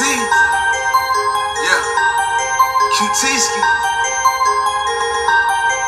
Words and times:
Yeah. 0.00 1.82
Q-T-ski. 2.96 3.60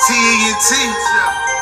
T-E-N-T. 0.06 0.70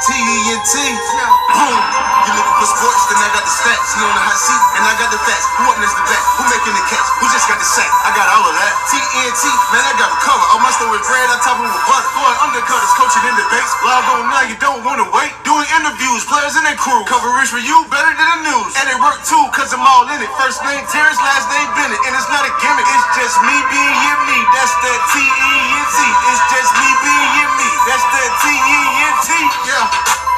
T-E-N-T. 0.03 0.75
Boom. 0.75 1.31
Oh. 1.55 2.12
You 2.23 2.33
looking 2.39 2.57
for 2.63 2.71
sports, 2.71 3.03
then 3.11 3.19
I 3.19 3.29
got 3.35 3.43
the 3.43 3.51
stats. 3.51 3.89
He 3.93 4.01
on 4.07 4.15
the 4.15 4.23
hot 4.23 4.39
seat, 4.39 4.63
and 4.79 4.83
I 4.87 4.95
got 4.95 5.11
the 5.11 5.19
facts. 5.27 5.47
Who 5.59 5.67
up 5.67 5.79
next 5.83 5.99
to 5.99 6.05
back? 6.07 6.23
Who 6.39 6.43
making 6.47 6.75
the 6.79 6.85
catch? 6.87 7.09
Who 7.19 7.27
just 7.35 7.51
got 7.51 7.59
the 7.59 7.67
sack? 7.67 7.91
I 8.07 8.15
got 8.15 8.31
all 8.31 8.47
of 8.47 8.55
that. 8.55 8.73
T-E-N-T. 8.95 9.43
Man, 9.75 9.83
I 9.83 9.93
got 9.99 10.07
a 10.15 10.19
cover. 10.23 10.47
All 10.55 10.63
my 10.63 10.71
story 10.71 11.03
bread, 11.03 11.27
I 11.27 11.37
top 11.43 11.59
them 11.59 11.67
with 11.67 11.83
butter. 11.83 12.11
Boy, 12.15 12.33
undercutters, 12.47 12.95
coaching 12.95 13.27
in 13.27 13.35
debates. 13.35 13.75
Log 13.83 14.07
on 14.15 14.31
now, 14.31 14.47
you 14.47 14.55
don't 14.63 14.87
wanna 14.87 15.07
wait. 15.11 15.35
Doing 15.43 15.67
interviews, 15.83 16.23
players 16.31 16.55
and 16.55 16.63
their 16.63 16.79
crew. 16.79 17.03
Coverage 17.11 17.51
for 17.51 17.59
you 17.59 17.83
better 17.91 18.15
than 18.15 18.29
the 18.39 18.55
news. 18.55 18.71
And 18.79 18.87
it 18.87 18.99
work 19.03 19.19
too, 19.27 19.43
cause 19.51 19.75
I'm 19.75 19.83
all 19.83 20.07
in 20.07 20.23
it. 20.23 20.31
First 20.39 20.63
name 20.63 20.87
Terrence, 20.95 21.19
last 21.19 21.51
name 21.51 21.69
Bennett. 21.75 21.99
And 22.07 22.15
it's 22.15 22.31
not 22.31 22.47
a 22.47 22.53
gimmick, 22.63 22.87
it's 22.87 23.09
just 23.19 23.35
me 23.43 23.57
being 23.67 23.97
you 23.99 24.15
me. 24.31 24.39
That's 24.55 24.75
that 24.79 25.01
T-E-N-T. 25.11 25.99
It's 26.31 26.43
just 26.55 26.71
me 26.79 26.89
being 27.03 27.31
you 27.43 27.47
me. 27.59 27.69
That's 27.91 28.07
that 28.07 28.31
T-E-N-T. 28.47 29.31
Yeah. 29.67 30.32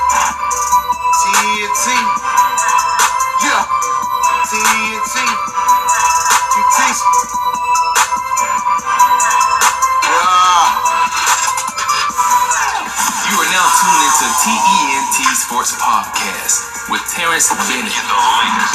Sports 15.65 15.81
Podcast 15.81 16.93
with 16.93 17.01
Terrence 17.09 17.49
Bennett. 17.49 17.89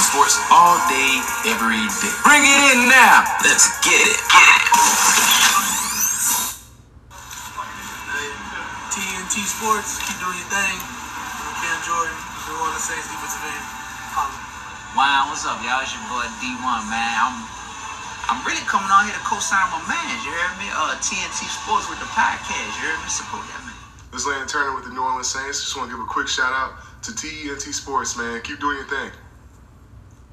Sports 0.09 0.41
all 0.49 0.73
day, 0.89 1.21
every 1.45 1.85
day. 1.85 2.13
Bring 2.25 2.41
it 2.41 2.61
in 2.73 2.89
now. 2.89 3.29
Let's 3.45 3.77
get 3.85 3.93
it. 3.93 4.17
Get 4.25 4.49
it. 4.57 4.73
TNT 8.89 9.37
Sports, 9.45 10.01
keep 10.01 10.17
doing 10.17 10.33
your 10.33 10.49
thing. 10.49 10.77
I'm 10.81 11.53
Cam 11.61 11.77
Jordan, 11.85 12.17
New 12.49 12.57
Orleans 12.57 12.81
Saints 12.81 13.05
defensive 13.05 13.45
end. 13.45 13.65
Holla. 14.17 14.33
Wow, 14.97 15.29
what's 15.29 15.45
up, 15.45 15.61
y'all? 15.61 15.85
It's 15.85 15.93
your 15.93 16.01
boy 16.09 16.25
D1, 16.41 16.89
man. 16.89 17.13
I'm 17.21 17.37
I'm 18.33 18.41
really 18.49 18.65
coming 18.65 18.89
on 18.89 19.05
here 19.05 19.13
to 19.13 19.21
co-sign 19.29 19.69
my 19.69 19.77
man. 19.85 20.09
You 20.25 20.33
heard 20.33 20.57
me? 20.57 20.65
Uh, 20.73 20.97
TNT 20.97 21.53
Sports 21.53 21.85
with 21.85 22.01
the 22.01 22.09
podcast. 22.17 22.81
You 22.81 22.89
heard 22.89 22.97
me? 23.05 23.13
Support 23.13 23.45
that 23.45 23.61
man. 23.61 23.68
This 24.11 24.21
is 24.21 24.27
Landon 24.27 24.47
Turner 24.47 24.73
with 24.73 24.85
the 24.85 24.89
New 24.89 25.03
Orleans 25.03 25.29
Saints. 25.29 25.61
Just 25.61 25.77
want 25.77 25.91
to 25.91 25.95
give 25.95 26.03
a 26.03 26.07
quick 26.07 26.27
shout 26.27 26.51
out 26.51 26.73
to 27.03 27.15
TENT 27.15 27.61
Sports, 27.61 28.17
man. 28.17 28.41
Keep 28.41 28.59
doing 28.59 28.77
your 28.77 28.87
thing. 28.87 29.11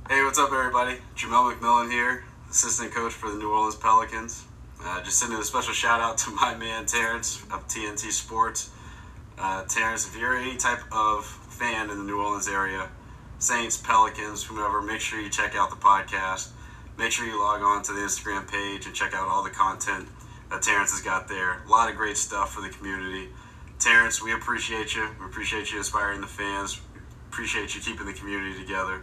Hey, 0.09 0.25
what's 0.25 0.39
up, 0.39 0.51
everybody? 0.51 0.97
Jamelle 1.15 1.53
McMillan 1.53 1.91
here, 1.91 2.25
assistant 2.51 2.95
coach 2.95 3.13
for 3.13 3.31
the 3.31 3.37
New 3.37 3.51
Orleans 3.51 3.77
Pelicans. 3.77 4.45
Uh, 4.83 5.03
just 5.03 5.19
sending 5.19 5.39
a 5.39 5.45
special 5.45 5.75
shout 5.75 6.01
out 6.01 6.17
to 6.17 6.31
my 6.31 6.55
man 6.55 6.87
Terrence 6.87 7.43
of 7.53 7.69
TNT 7.69 8.11
Sports. 8.13 8.71
Uh, 9.37 9.65
Terrence, 9.65 10.09
if 10.09 10.17
you're 10.17 10.35
any 10.35 10.57
type 10.57 10.81
of 10.91 11.27
fan 11.27 11.91
in 11.91 11.99
the 11.99 12.05
New 12.05 12.19
Orleans 12.19 12.49
area, 12.49 12.89
Saints, 13.41 13.77
Pelicans, 13.77 14.43
whomever, 14.43 14.81
make 14.81 15.03
sure 15.03 15.21
you 15.21 15.29
check 15.29 15.55
out 15.55 15.69
the 15.69 15.77
podcast. 15.77 16.49
Make 16.97 17.13
sure 17.13 17.27
you 17.27 17.39
log 17.39 17.61
on 17.61 17.83
to 17.83 17.93
the 17.93 18.01
Instagram 18.01 18.51
page 18.51 18.87
and 18.87 18.95
check 18.95 19.13
out 19.13 19.29
all 19.29 19.45
the 19.45 19.51
content 19.51 20.09
that 20.49 20.63
Terrence 20.63 20.93
has 20.93 21.03
got 21.03 21.29
there. 21.29 21.63
A 21.67 21.69
lot 21.69 21.91
of 21.91 21.97
great 21.97 22.17
stuff 22.17 22.55
for 22.55 22.63
the 22.63 22.71
community. 22.71 23.29
Terrence, 23.79 24.23
we 24.23 24.33
appreciate 24.33 24.95
you. 24.95 25.09
We 25.21 25.27
appreciate 25.27 25.71
you 25.71 25.79
inspiring 25.79 26.21
the 26.21 26.27
fans. 26.27 26.81
Appreciate 27.29 27.75
you 27.75 27.81
keeping 27.81 28.07
the 28.07 28.13
community 28.13 28.59
together. 28.59 29.03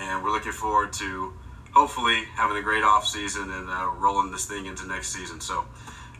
And 0.00 0.24
we're 0.24 0.32
looking 0.32 0.52
forward 0.52 0.92
to 0.94 1.34
hopefully 1.72 2.24
having 2.34 2.56
a 2.56 2.62
great 2.62 2.82
off 2.82 3.06
season 3.06 3.50
and 3.50 3.68
uh, 3.68 3.90
rolling 3.98 4.32
this 4.32 4.46
thing 4.46 4.66
into 4.66 4.86
next 4.86 5.08
season. 5.08 5.40
So, 5.40 5.66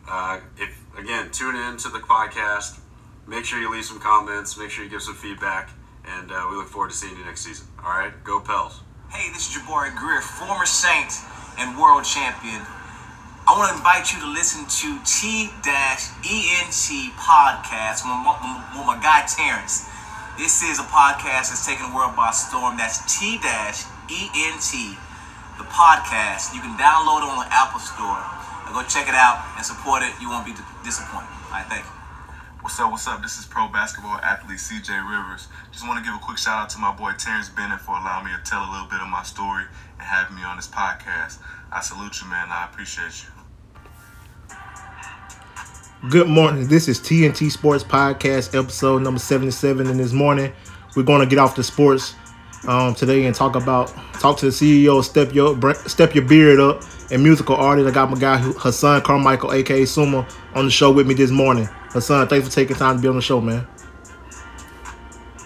uh, 0.08 0.40
if 0.58 0.78
again, 0.98 1.30
tune 1.30 1.56
in 1.56 1.78
to 1.78 1.88
the 1.88 2.00
podcast. 2.00 2.78
Make 3.26 3.44
sure 3.44 3.58
you 3.58 3.72
leave 3.72 3.84
some 3.84 3.98
comments. 3.98 4.56
Make 4.56 4.70
sure 4.70 4.84
you 4.84 4.90
give 4.90 5.02
some 5.02 5.14
feedback. 5.14 5.70
And 6.06 6.30
uh, 6.30 6.46
we 6.50 6.56
look 6.56 6.68
forward 6.68 6.90
to 6.90 6.96
seeing 6.96 7.16
you 7.16 7.24
next 7.24 7.40
season. 7.40 7.66
All 7.82 7.90
right, 7.90 8.12
go 8.22 8.40
Pels. 8.40 8.82
Hey, 9.10 9.32
this 9.32 9.48
is 9.48 9.56
Jabari 9.56 9.96
Greer, 9.96 10.20
former 10.20 10.66
Saint 10.66 11.12
and 11.58 11.78
world 11.78 12.04
champion. 12.04 12.62
I 13.46 13.54
want 13.54 13.70
to 13.70 13.78
invite 13.78 14.10
you 14.10 14.18
to 14.26 14.26
listen 14.26 14.66
to 14.66 14.98
T-ENT 15.06 15.62
podcast 17.14 18.02
with 18.02 18.18
my, 18.18 18.98
guy 18.98 19.22
Terrence. 19.22 19.86
This 20.36 20.66
is 20.66 20.82
a 20.82 20.86
podcast 20.90 21.54
that's 21.54 21.64
taking 21.64 21.86
the 21.86 21.94
world 21.94 22.16
by 22.16 22.32
storm. 22.32 22.76
That's 22.76 22.98
T-ENT, 23.06 24.72
the 25.62 25.66
podcast. 25.70 26.58
You 26.58 26.60
can 26.60 26.74
download 26.74 27.22
it 27.22 27.30
on 27.30 27.46
the 27.46 27.54
Apple 27.54 27.78
Store. 27.78 28.18
Go 28.74 28.82
check 28.82 29.06
it 29.06 29.14
out 29.14 29.38
and 29.54 29.64
support 29.64 30.02
it. 30.02 30.10
You 30.20 30.28
won't 30.28 30.44
be 30.44 30.52
disappointed. 30.82 31.30
All 31.46 31.52
right, 31.52 31.66
thank 31.70 31.86
you. 31.86 31.95
What's 32.66 32.80
up? 32.80 32.90
What's 32.90 33.06
up? 33.06 33.22
This 33.22 33.38
is 33.38 33.46
pro 33.46 33.68
basketball 33.68 34.16
athlete 34.24 34.58
CJ 34.58 34.88
Rivers. 35.08 35.46
Just 35.70 35.86
want 35.86 36.04
to 36.04 36.04
give 36.04 36.20
a 36.20 36.24
quick 36.24 36.36
shout 36.36 36.64
out 36.64 36.68
to 36.70 36.78
my 36.78 36.90
boy 36.90 37.12
Terrence 37.16 37.48
Bennett 37.48 37.80
for 37.80 37.92
allowing 37.92 38.24
me 38.24 38.32
to 38.32 38.42
tell 38.42 38.58
a 38.58 38.70
little 38.72 38.88
bit 38.88 38.98
of 39.00 39.06
my 39.06 39.22
story 39.22 39.62
and 40.00 40.02
having 40.02 40.34
me 40.34 40.42
on 40.42 40.56
this 40.56 40.66
podcast. 40.66 41.38
I 41.70 41.80
salute 41.80 42.20
you, 42.20 42.28
man. 42.28 42.48
I 42.50 42.64
appreciate 42.64 43.24
you. 44.50 46.10
Good 46.10 46.26
morning. 46.26 46.66
This 46.66 46.88
is 46.88 46.98
TNT 46.98 47.52
Sports 47.52 47.84
Podcast, 47.84 48.58
episode 48.58 49.00
number 49.00 49.20
77. 49.20 49.86
And 49.86 50.00
this 50.00 50.12
morning, 50.12 50.52
we're 50.96 51.04
going 51.04 51.20
to 51.20 51.26
get 51.26 51.38
off 51.38 51.54
the 51.54 51.62
sports 51.62 52.16
um, 52.66 52.96
today 52.96 53.26
and 53.26 53.34
talk 53.34 53.54
about 53.54 53.94
talk 54.14 54.38
to 54.38 54.46
the 54.46 54.50
CEO 54.50 55.04
Step 55.04 55.32
Your 55.32 55.56
Step 55.86 56.16
Your 56.16 56.24
Beard 56.24 56.58
Up 56.58 56.82
and 57.12 57.22
musical 57.22 57.54
artist. 57.54 57.86
I 57.86 57.92
got 57.92 58.10
my 58.10 58.18
guy 58.18 58.38
Hassan 58.38 59.02
Carmichael, 59.02 59.52
aka 59.52 59.84
Suma, 59.84 60.26
on 60.56 60.64
the 60.64 60.70
show 60.72 60.90
with 60.90 61.06
me 61.06 61.14
this 61.14 61.30
morning. 61.30 61.68
Hassan, 61.96 62.28
thanks 62.28 62.46
for 62.46 62.54
taking 62.54 62.76
time 62.76 62.96
to 62.96 63.02
be 63.02 63.08
on 63.08 63.16
the 63.16 63.22
show, 63.22 63.40
man. 63.40 63.66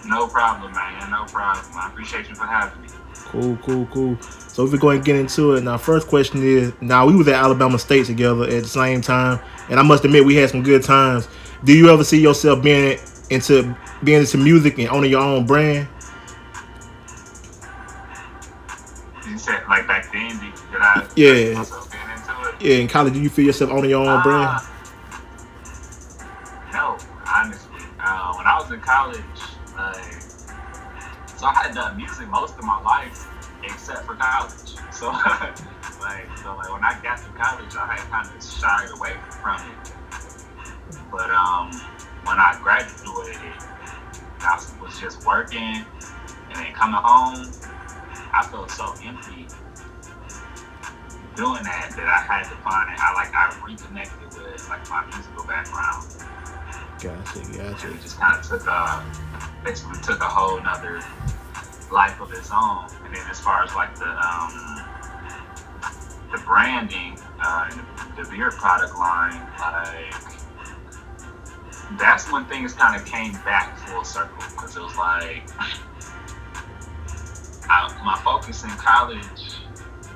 No 0.05 0.27
problem, 0.27 0.71
man. 0.73 1.09
No 1.09 1.23
problem. 1.25 1.65
I 1.75 1.87
appreciate 1.87 2.27
you 2.27 2.35
for 2.35 2.45
having 2.45 2.81
me. 2.81 2.87
Cool, 3.25 3.57
cool, 3.63 3.85
cool. 3.93 4.17
So 4.21 4.65
if 4.65 4.71
we 4.73 4.77
go 4.77 4.89
and 4.89 5.03
get 5.03 5.15
into 5.15 5.53
it, 5.53 5.63
now 5.63 5.77
first 5.77 6.07
question 6.07 6.43
is: 6.43 6.73
Now 6.81 7.05
we 7.07 7.15
was 7.15 7.27
at 7.29 7.35
Alabama 7.35 7.79
State 7.79 8.05
together 8.05 8.43
at 8.43 8.63
the 8.63 8.67
same 8.67 8.99
time, 9.01 9.39
and 9.69 9.79
I 9.79 9.83
must 9.83 10.03
admit 10.03 10.25
we 10.25 10.35
had 10.35 10.49
some 10.49 10.63
good 10.63 10.83
times. 10.83 11.27
Do 11.63 11.73
you 11.73 11.89
ever 11.89 12.03
see 12.03 12.19
yourself 12.19 12.61
being 12.61 12.99
into 13.29 13.73
being 14.03 14.19
into 14.19 14.37
music 14.37 14.77
and 14.79 14.89
owning 14.89 15.11
your 15.11 15.21
own 15.21 15.45
brand? 15.45 15.87
You 19.29 19.37
said 19.37 19.61
like 19.69 19.87
back 19.87 20.11
then, 20.11 20.37
did 20.39 20.81
I 20.81 21.07
Yeah. 21.15 21.53
myself 21.59 21.89
being 21.89 22.03
into 22.13 22.49
it? 22.49 22.55
Yeah, 22.61 22.81
in 22.81 22.87
college, 22.89 23.13
do 23.13 23.21
you 23.21 23.29
feel 23.29 23.45
yourself 23.45 23.71
owning 23.71 23.91
your 23.91 24.01
own 24.01 24.19
Uh, 24.19 24.23
brand? 24.23 24.61
Had 31.71 31.75
done 31.75 31.97
music 31.97 32.27
most 32.27 32.57
of 32.57 32.63
my 32.63 32.81
life 32.81 33.27
except 33.63 34.05
for 34.05 34.15
college. 34.15 34.75
So, 34.91 35.07
like, 35.07 36.37
so 36.37 36.53
like 36.57 36.71
when 36.71 36.83
I 36.83 36.99
got 37.01 37.17
to 37.23 37.29
college, 37.31 37.73
I 37.75 37.95
had 37.95 38.11
kind 38.11 38.27
of 38.27 38.43
shied 38.43 38.89
away 38.93 39.15
from 39.41 39.57
it. 39.71 39.93
But 41.09 41.31
um, 41.31 41.71
when 42.23 42.37
I 42.37 42.59
graduated, 42.61 43.55
I 44.41 44.61
was 44.79 44.99
just 44.99 45.25
working 45.25 45.59
and 45.59 46.53
then 46.53 46.73
coming 46.73 46.99
home. 47.01 47.49
I 48.33 48.45
felt 48.51 48.69
so 48.69 48.93
empty 49.03 49.47
doing 51.35 51.63
that 51.63 51.93
that 51.95 52.07
I 52.07 52.21
had 52.21 52.43
to 52.43 52.55
find 52.61 52.93
it. 52.93 52.99
I 52.99 53.13
like 53.15 53.33
I 53.33 53.57
reconnected 53.65 54.27
with 54.37 54.69
like 54.69 54.87
my 54.87 55.03
musical 55.15 55.45
background. 55.45 56.05
Gotcha, 56.99 57.39
gotcha. 57.57 57.87
And 57.87 57.95
it 57.95 58.01
just 58.03 58.19
kind 58.19 58.37
of 58.37 58.45
took 58.45 58.67
a 58.67 59.03
basically 59.63 59.99
took 60.01 60.19
a 60.19 60.29
whole 60.29 60.61
nother 60.61 61.01
life 61.91 62.19
of 62.21 62.31
its 62.31 62.49
own. 62.51 62.87
And 63.05 63.15
then 63.15 63.25
as 63.29 63.39
far 63.39 63.63
as 63.63 63.73
like 63.75 63.95
the 63.97 64.09
um 64.09 64.85
the 66.31 66.37
branding 66.45 67.19
uh, 67.43 67.67
and 67.69 67.79
the, 67.79 68.23
the 68.23 68.29
beer 68.29 68.51
product 68.51 68.97
line, 68.97 69.41
like 69.59 70.13
that's 71.99 72.31
when 72.31 72.45
things 72.45 72.73
kind 72.73 72.99
of 72.99 73.05
came 73.05 73.33
back 73.43 73.77
full 73.77 74.03
circle 74.03 74.43
because 74.55 74.77
it 74.77 74.81
was 74.81 74.95
like 74.95 75.43
I, 77.69 78.01
my 78.03 78.19
focus 78.23 78.63
in 78.63 78.69
college 78.71 79.23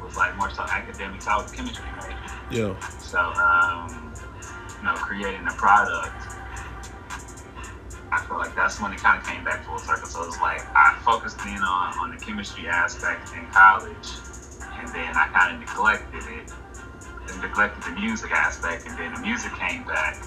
was 0.02 0.16
like 0.18 0.36
more 0.38 0.50
so 0.52 0.64
academics. 0.64 1.28
I 1.28 1.38
was 1.38 1.52
chemistry 1.52 1.86
major. 1.96 2.18
Yeah. 2.52 2.80
So, 3.00 3.20
um, 3.20 4.14
you 4.78 4.84
know, 4.86 4.94
creating 4.96 5.48
a 5.48 5.54
product, 5.54 6.35
I 8.16 8.24
feel 8.24 8.38
like 8.38 8.56
that's 8.56 8.80
when 8.80 8.94
it 8.94 9.00
kind 9.00 9.20
of 9.20 9.28
came 9.28 9.44
back 9.44 9.66
full 9.66 9.80
circle. 9.80 10.08
So 10.08 10.24
it 10.24 10.28
was 10.28 10.40
like 10.40 10.64
I 10.74 10.96
focused 11.04 11.40
in 11.44 11.60
on, 11.60 12.00
on 12.00 12.16
the 12.16 12.18
chemistry 12.18 12.68
aspect 12.68 13.34
in 13.36 13.46
college, 13.52 14.08
and 14.80 14.88
then 14.96 15.12
I 15.16 15.28
kind 15.36 15.56
of 15.56 15.60
neglected 15.60 16.24
it, 16.32 16.48
and 17.28 17.42
neglected 17.42 17.84
the 17.84 18.00
music 18.00 18.32
aspect, 18.32 18.88
and 18.88 18.98
then 18.98 19.14
the 19.14 19.20
music 19.20 19.52
came 19.60 19.84
back, 19.84 20.24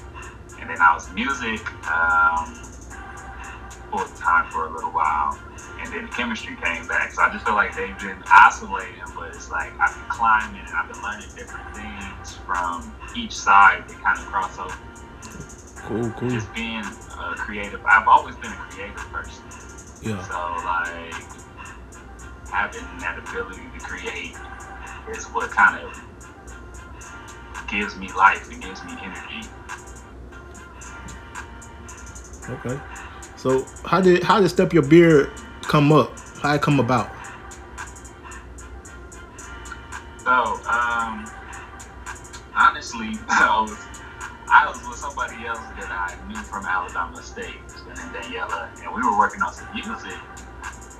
and 0.61 0.69
then 0.69 0.76
I 0.82 0.93
was 0.93 1.08
music 1.14 1.64
um, 1.88 2.52
full 3.91 4.05
time 4.20 4.50
for 4.52 4.67
a 4.67 4.70
little 4.70 4.93
while, 4.93 5.38
and 5.81 5.91
then 5.91 6.05
the 6.05 6.12
chemistry 6.12 6.56
came 6.62 6.87
back. 6.88 7.12
So 7.12 7.23
I 7.23 7.32
just 7.32 7.46
feel 7.46 7.55
like 7.55 7.75
they've 7.75 7.99
been 7.99 8.20
isolating, 8.31 9.00
but 9.17 9.32
it's 9.32 9.50
like 9.50 9.73
I've 9.81 9.96
been 9.96 10.08
climbing 10.11 10.61
and 10.61 10.76
I've 10.76 10.93
been 10.93 11.02
learning 11.02 11.29
different 11.34 11.73
things 11.75 12.37
from 12.44 12.94
each 13.17 13.32
side 13.32 13.88
that 13.88 14.02
kind 14.05 14.19
of 14.19 14.26
cross 14.26 14.58
over. 14.58 14.76
Cool, 15.87 16.11
cool. 16.11 16.31
Just 16.31 16.53
being 16.55 16.81
a 16.81 17.35
creative. 17.37 17.85
I've 17.85 18.07
always 18.07 18.37
been 18.37 18.53
a 18.53 18.57
creative 18.57 18.97
person. 18.97 19.45
Yeah. 20.03 20.23
So 20.29 20.35
like 20.65 21.15
having 22.51 22.85
that 23.01 23.19
ability 23.19 23.63
to 23.79 23.85
create 23.85 24.37
is 25.11 25.25
what 25.27 25.51
kind 25.51 25.85
of 25.85 26.03
gives 27.69 27.97
me 27.97 28.09
life 28.13 28.51
and 28.51 28.63
gives 28.63 28.85
me 28.85 28.93
energy. 29.03 29.49
Okay. 32.49 32.81
So 33.37 33.65
how 33.85 34.01
did 34.01 34.23
how 34.23 34.41
did 34.41 34.49
step 34.49 34.73
your 34.73 34.83
beard 34.83 35.31
come 35.63 35.93
up? 35.93 36.19
How 36.43 36.55
it 36.55 36.63
come 36.63 36.81
about? 36.81 37.11
Else 45.58 45.69
that 45.78 45.90
I 45.90 46.14
knew 46.28 46.38
from 46.46 46.64
Alabama 46.64 47.22
State, 47.22 47.58
and 47.88 48.14
Daniela, 48.14 48.70
and 48.82 48.94
we 48.94 49.02
were 49.02 49.16
working 49.19 49.43
on 49.43 49.52
some 49.52 49.69
music. 49.75 50.19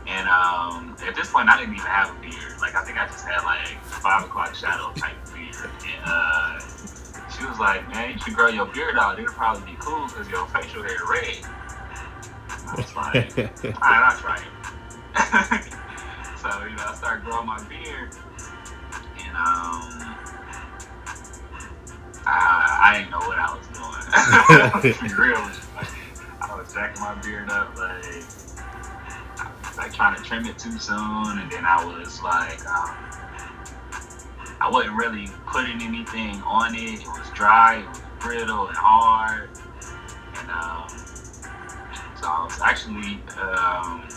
And 0.06 0.26
um, 0.26 0.96
at 1.06 1.14
this 1.14 1.31
point, 1.31 1.49
I 1.49 1.58
didn't 1.58 1.75
even 1.75 1.87
have 1.87 2.16
a 2.16 2.20
beard. 2.20 2.58
Like 2.60 2.75
I 2.75 2.82
think 2.84 2.99
I 2.99 3.06
just 3.06 3.26
had 3.26 3.44
like 3.44 3.78
five 3.84 4.25
o'clock 4.25 4.55
shadow 4.55 4.93
type 4.96 5.16
beard. 5.34 5.70
And 5.84 6.02
uh, 6.05 6.58
she 7.28 7.44
was 7.44 7.58
like, 7.58 7.87
"Man, 7.88 8.14
you 8.14 8.19
should 8.19 8.34
grow 8.34 8.49
your 8.49 8.66
beard 8.66 8.96
out. 8.96 9.19
It'll 9.19 9.32
probably 9.34 9.72
be 9.72 9.78
cool 9.78 10.06
because 10.08 10.28
your 10.28 10.46
facial 10.49 10.82
hair 10.82 11.05
red." 11.10 11.44
I 12.49 12.75
was 12.75 12.96
like, 12.96 13.38
"All 13.38 13.84
right, 13.84 14.02
I'll 14.08 14.19
try 14.19 14.40
it." 14.40 14.52
so 16.40 16.49
you 16.64 16.76
know, 16.76 16.84
I 16.88 16.94
started 16.96 17.25
growing 17.25 17.46
my 17.46 17.62
beard, 17.69 18.16
and 19.20 19.37
um, 19.37 20.07
I, 22.29 22.79
I 22.83 22.99
didn't 22.99 23.11
know 23.11 23.19
what 23.27 23.39
I 23.39 23.57
was 23.57 23.67
doing. 23.73 23.79
real 25.19 25.41
like, 25.77 25.89
I 26.43 26.55
was 26.57 26.73
jacking 26.73 27.01
my 27.01 27.15
beard 27.23 27.51
up, 27.51 27.77
like, 27.77 28.25
like 29.77 29.93
trying 29.95 30.17
to 30.17 30.23
trim 30.23 30.47
it 30.47 30.59
too 30.59 30.79
soon, 30.79 31.39
and 31.39 31.51
then 31.51 31.65
I 31.65 31.85
was 31.85 32.23
like, 32.23 32.65
um, 32.67 32.95
I 34.61 34.69
wasn't 34.71 34.97
really 34.97 35.29
putting 35.47 35.81
anything 35.83 36.43
on 36.43 36.75
it. 36.75 37.01
It 37.01 37.07
was 37.07 37.31
dry, 37.35 37.81
it 37.81 37.89
was 37.89 38.01
brittle 38.19 38.67
and 38.69 38.77
hard, 38.77 39.51
and 40.41 40.51
um, 40.51 40.89
so 42.21 42.27
I 42.27 42.45
was 42.45 42.61
actually 42.61 43.21
um, 43.41 44.09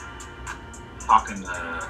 talking 0.99 1.41
to, 1.43 1.87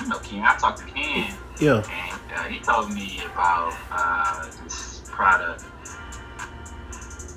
you 0.00 0.08
know, 0.08 0.18
Ken. 0.20 0.42
I 0.42 0.56
talked 0.56 0.78
to 0.78 0.84
Ken. 0.86 1.34
Yeah. 1.60 1.76
And 1.76 2.20
uh, 2.34 2.42
he 2.44 2.58
told 2.60 2.92
me 2.92 3.20
about 3.24 3.74
uh, 3.90 4.46
this 4.62 4.85
product 5.16 5.64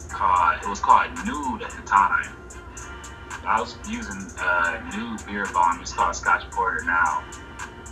called, 0.10 0.60
it 0.62 0.68
was 0.68 0.81
called 0.81 1.08
Nude 1.26 1.64
at 1.64 1.72
the 1.72 1.81
time. 1.88 2.36
I 3.48 3.62
was 3.62 3.78
using 3.88 4.20
uh, 4.38 4.84
Nude 4.94 5.26
beard 5.26 5.48
balm. 5.54 5.80
It's 5.80 5.94
called 5.94 6.14
Scotch 6.14 6.44
Porter 6.52 6.84
now. 6.84 7.24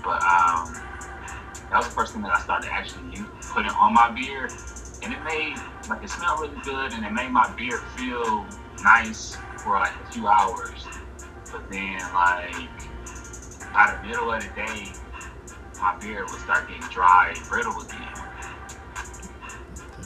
But 0.04 0.22
um, 0.22 0.76
that 1.72 1.78
was 1.78 1.88
the 1.88 1.94
first 1.94 2.14
thing 2.14 2.22
that 2.24 2.36
I 2.36 2.42
started 2.42 2.70
actually 2.70 3.24
putting 3.42 3.72
on 3.72 3.94
my 3.94 4.12
beard. 4.12 4.52
And 5.04 5.14
it 5.14 5.24
made, 5.24 5.56
like, 5.90 6.04
it 6.04 6.10
smelled 6.10 6.42
really 6.42 6.62
good 6.64 6.92
and 6.92 7.06
it 7.06 7.12
made 7.12 7.32
my 7.32 7.50
beard 7.56 7.80
feel 7.96 8.46
nice 8.84 9.38
for 9.64 9.80
like 9.80 9.94
a 10.04 10.12
few 10.12 10.28
hours. 10.28 10.86
But 11.50 11.70
then, 11.72 12.00
like, 12.14 12.52
by 13.72 13.96
the 13.96 14.08
middle 14.08 14.34
of 14.34 14.44
the 14.44 14.50
day, 14.50 14.92
my 15.80 15.98
beard 16.02 16.30
would 16.30 16.42
start 16.42 16.68
getting 16.68 16.84
dry 16.90 17.34
and 17.34 17.48
brittle 17.48 17.80
again. 17.82 18.27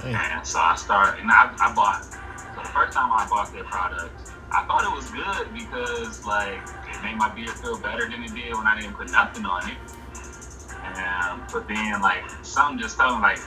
And 0.05 0.45
so 0.45 0.59
I 0.59 0.75
started, 0.75 1.21
and 1.21 1.31
I, 1.31 1.53
I 1.59 1.73
bought, 1.73 2.03
so 2.03 2.61
the 2.61 2.69
first 2.69 2.93
time 2.93 3.11
I 3.11 3.27
bought 3.29 3.53
their 3.53 3.63
product, 3.63 4.13
I 4.51 4.65
thought 4.65 4.83
it 4.83 4.93
was 4.95 5.09
good 5.11 5.53
because, 5.53 6.25
like, 6.25 6.59
it 6.89 7.01
made 7.03 7.15
my 7.15 7.29
beard 7.33 7.51
feel 7.51 7.77
better 7.77 8.09
than 8.09 8.23
it 8.23 8.33
did 8.33 8.53
when 8.55 8.67
I 8.67 8.79
didn't 8.79 8.95
put 8.95 9.09
nothing 9.11 9.45
on 9.45 9.69
it. 9.69 9.77
And, 10.83 11.41
but 11.51 11.67
then, 11.67 12.01
like, 12.01 12.23
something 12.43 12.79
just 12.79 12.97
told 12.97 13.17
me, 13.17 13.21
like, 13.21 13.39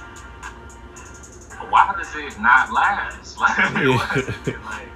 why 1.70 1.94
does 1.96 2.14
it 2.14 2.40
not 2.40 2.72
last? 2.72 3.36
Like, 3.40 3.76
it, 3.76 4.56
like, 4.64 4.88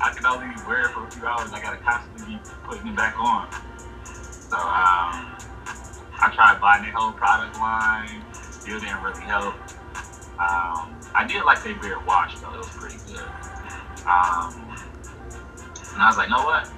I 0.00 0.12
can 0.14 0.26
only 0.26 0.48
wear 0.66 0.82
it 0.82 0.90
for 0.90 1.06
a 1.06 1.10
few 1.10 1.26
hours. 1.26 1.52
I 1.52 1.62
gotta 1.62 1.78
constantly 1.78 2.36
be 2.36 2.40
putting 2.64 2.88
it 2.88 2.96
back 2.96 3.18
on. 3.18 3.48
So, 4.04 4.56
um, 4.56 5.32
I 6.18 6.30
tried 6.34 6.60
buying 6.60 6.82
their 6.82 6.92
whole 6.92 7.12
product 7.12 7.56
line. 7.56 8.24
Still 8.50 8.80
didn't 8.80 9.02
really 9.02 9.22
help. 9.22 9.54
Um, 10.38 11.00
I 11.14 11.26
did 11.26 11.44
like 11.44 11.62
their 11.64 11.74
beard 11.74 12.04
wash 12.06 12.38
though. 12.40 12.52
It 12.52 12.58
was 12.58 12.68
pretty 12.70 12.98
good. 13.06 13.24
Um, 14.04 14.76
and 15.92 16.02
I 16.02 16.08
was 16.08 16.16
like, 16.18 16.28
know 16.28 16.44
what? 16.44 16.70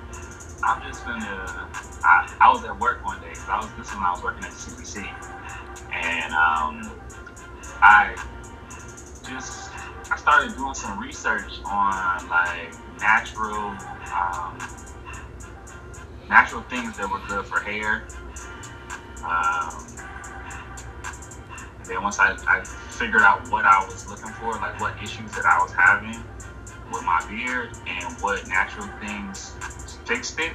I'm 0.63 0.83
just 0.83 1.05
gonna. 1.05 1.69
I, 2.05 2.37
I 2.41 2.53
was 2.53 2.65
at 2.65 2.79
work 2.79 3.05
one 3.05 3.21
day. 3.21 3.35
So 3.35 3.51
I 3.51 3.59
was 3.59 3.69
this 3.77 3.93
when 3.93 4.05
I 4.05 4.13
was 4.13 4.23
working 4.23 4.45
at 4.45 4.51
the 4.51 4.57
CBC, 4.57 5.07
and 5.93 6.33
um, 6.35 6.93
I 7.83 8.15
just 9.29 9.71
I 10.11 10.17
started 10.17 10.57
doing 10.57 10.75
some 10.75 10.99
research 10.99 11.61
on 11.65 12.29
like 12.29 12.73
natural 13.01 13.75
um, 14.15 14.59
natural 16.29 16.63
things 16.63 16.97
that 16.97 17.11
were 17.11 17.21
good 17.29 17.45
for 17.45 17.61
hair. 17.61 18.05
Um, 19.25 19.87
and 21.81 21.87
then 21.87 22.03
once 22.03 22.19
I, 22.19 22.37
I 22.47 22.65
figured 22.99 23.23
out 23.23 23.49
what 23.51 23.65
I 23.65 23.85
was 23.87 24.09
looking 24.09 24.33
for, 24.33 24.53
like 24.55 24.81
what 24.81 25.01
issues 25.01 25.31
that 25.33 25.47
I 25.47 25.63
was 25.63 25.73
having 25.73 26.19
with 26.91 27.05
my 27.05 27.25
beard 27.29 27.71
and 27.87 28.15
what 28.21 28.47
natural 28.49 28.89
things 29.01 29.53
fixed 30.05 30.39
it, 30.41 30.53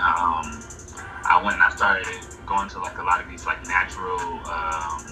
um, 0.00 0.62
I 1.28 1.40
went 1.44 1.56
and 1.56 1.62
I 1.62 1.70
started 1.70 2.06
going 2.46 2.68
to 2.70 2.78
like 2.78 2.98
a 2.98 3.02
lot 3.02 3.20
of 3.20 3.28
these 3.28 3.44
like 3.46 3.66
natural 3.66 4.40
um, 4.48 5.04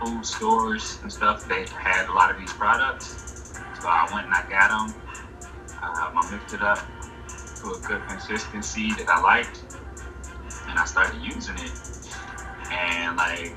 food 0.00 0.24
stores 0.24 0.98
and 1.02 1.12
stuff. 1.12 1.46
They 1.46 1.66
had 1.76 2.08
a 2.08 2.12
lot 2.12 2.30
of 2.30 2.38
these 2.38 2.52
products, 2.52 3.52
so 3.80 3.88
I 3.88 4.08
went 4.12 4.26
and 4.26 4.34
I 4.34 4.48
got 4.48 4.70
them. 4.70 4.94
Um, 5.82 6.18
I 6.18 6.28
mixed 6.30 6.54
it 6.54 6.62
up 6.62 6.78
to 7.60 7.74
a 7.74 7.78
good 7.80 8.00
consistency 8.08 8.92
that 8.92 9.08
I 9.08 9.20
liked, 9.20 9.60
and 10.68 10.78
I 10.78 10.84
started 10.84 11.20
using 11.22 11.56
it. 11.58 11.72
And 12.70 13.16
like, 13.16 13.56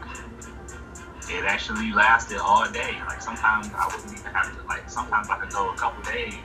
it 1.29 1.45
actually 1.45 1.91
lasted 1.91 2.37
all 2.37 2.69
day. 2.71 2.97
Like 3.07 3.21
sometimes 3.21 3.67
I 3.75 3.87
wouldn't 3.87 4.19
even 4.19 4.31
have 4.33 4.55
to. 4.55 4.67
Like 4.67 4.89
sometimes 4.89 5.29
I 5.29 5.39
could 5.39 5.51
go 5.51 5.71
a 5.71 5.75
couple 5.75 6.03
days 6.03 6.35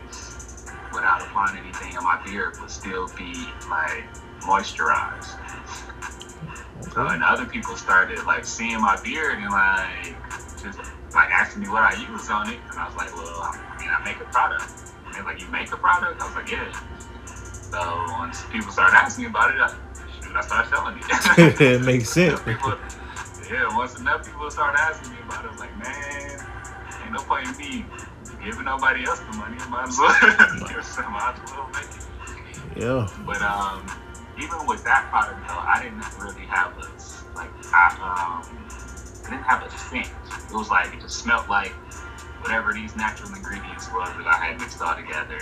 without 0.92 1.22
applying 1.22 1.58
anything, 1.58 1.96
and 1.96 2.04
my 2.04 2.20
beard 2.24 2.58
would 2.60 2.70
still 2.70 3.08
be 3.16 3.34
like 3.68 4.04
moisturized. 4.40 5.36
So, 6.92 7.06
and 7.06 7.22
other 7.22 7.44
people 7.44 7.76
started 7.76 8.24
like 8.24 8.44
seeing 8.44 8.80
my 8.80 9.00
beard 9.02 9.38
and 9.38 9.50
like 9.50 10.16
just 10.62 10.78
like 11.14 11.30
asking 11.30 11.62
me 11.62 11.68
what 11.68 11.82
I 11.82 11.94
use 12.10 12.30
on 12.30 12.48
it, 12.50 12.58
and 12.70 12.78
I 12.78 12.86
was 12.86 12.96
like, 12.96 13.14
well, 13.14 13.40
I 13.42 13.76
mean, 13.78 13.88
I 13.88 14.02
make 14.04 14.20
a 14.20 14.30
product. 14.30 14.64
And 15.06 15.14
they're 15.14 15.24
like, 15.24 15.40
you 15.40 15.48
make 15.48 15.72
a 15.72 15.76
product? 15.76 16.20
I 16.20 16.26
was 16.26 16.34
like, 16.34 16.50
yeah. 16.50 16.72
So 17.70 17.78
once 18.18 18.44
people 18.50 18.70
started 18.70 18.96
asking 18.96 19.24
me 19.24 19.30
about 19.30 19.54
it, 19.54 19.60
I, 19.60 19.68
shoot, 20.22 20.36
I 20.36 20.40
started 20.40 20.70
selling 20.70 20.98
it. 20.98 21.60
it 21.60 21.82
makes 21.82 22.10
sense. 22.14 22.40
people, 22.40 22.74
yeah, 23.50 23.76
once 23.76 23.98
enough 23.98 24.24
people 24.24 24.50
started 24.50 24.78
asking 24.78 25.10
me 25.12 25.18
about 25.26 25.44
it, 25.44 25.48
I 25.48 25.50
was 25.50 25.60
like, 25.60 25.76
man, 25.78 26.38
ain't 27.02 27.12
no 27.12 27.22
point 27.26 27.48
in 27.48 27.56
me 27.58 27.84
giving 28.44 28.64
nobody 28.64 29.04
else 29.04 29.20
the 29.20 29.36
money. 29.36 29.56
I 29.58 29.68
might 29.68 29.88
as 29.88 29.98
well 29.98 30.68
give 30.68 30.84
some. 30.84 31.12
Might 31.12 31.34
as 31.34 31.50
well 31.50 31.68
make 31.74 31.90
it. 31.90 32.06
Yeah. 32.78 33.08
But 33.26 33.42
um, 33.42 33.84
even 34.38 34.66
with 34.66 34.84
that 34.84 35.10
product 35.10 35.42
though, 35.48 35.58
I 35.58 35.82
didn't 35.82 36.06
really 36.18 36.46
have 36.46 36.78
a 36.78 36.86
like 37.34 37.50
I 37.74 37.90
um, 37.98 38.46
I 39.26 39.30
didn't 39.30 39.44
have 39.44 39.62
a 39.66 39.70
scent. 39.70 40.06
It 40.06 40.54
was 40.54 40.70
like 40.70 40.94
it 40.94 41.00
just 41.00 41.18
smelled 41.18 41.48
like 41.48 41.72
whatever 42.40 42.72
these 42.72 42.96
natural 42.96 43.34
ingredients 43.34 43.90
was 43.92 44.08
that 44.16 44.26
I 44.26 44.46
had 44.46 44.60
mixed 44.60 44.80
all 44.80 44.94
together, 44.94 45.38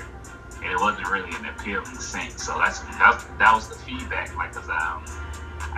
and 0.62 0.72
it 0.72 0.80
wasn't 0.80 1.08
really 1.10 1.30
an 1.36 1.46
appealing 1.46 2.00
scent. 2.00 2.40
So 2.40 2.58
that's 2.58 2.80
that, 2.98 3.22
that 3.38 3.54
was 3.54 3.68
the 3.68 3.76
feedback. 3.76 4.34
Like, 4.36 4.54
cause 4.54 4.68
um, 4.68 5.04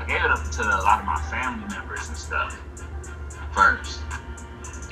I 0.01 0.05
gave 0.07 0.25
it 0.25 0.31
up 0.31 0.51
to 0.53 0.63
a 0.63 0.81
lot 0.81 1.01
of 1.01 1.05
my 1.05 1.21
family 1.29 1.67
members 1.69 2.09
and 2.09 2.17
stuff 2.17 2.59
first, 3.53 4.01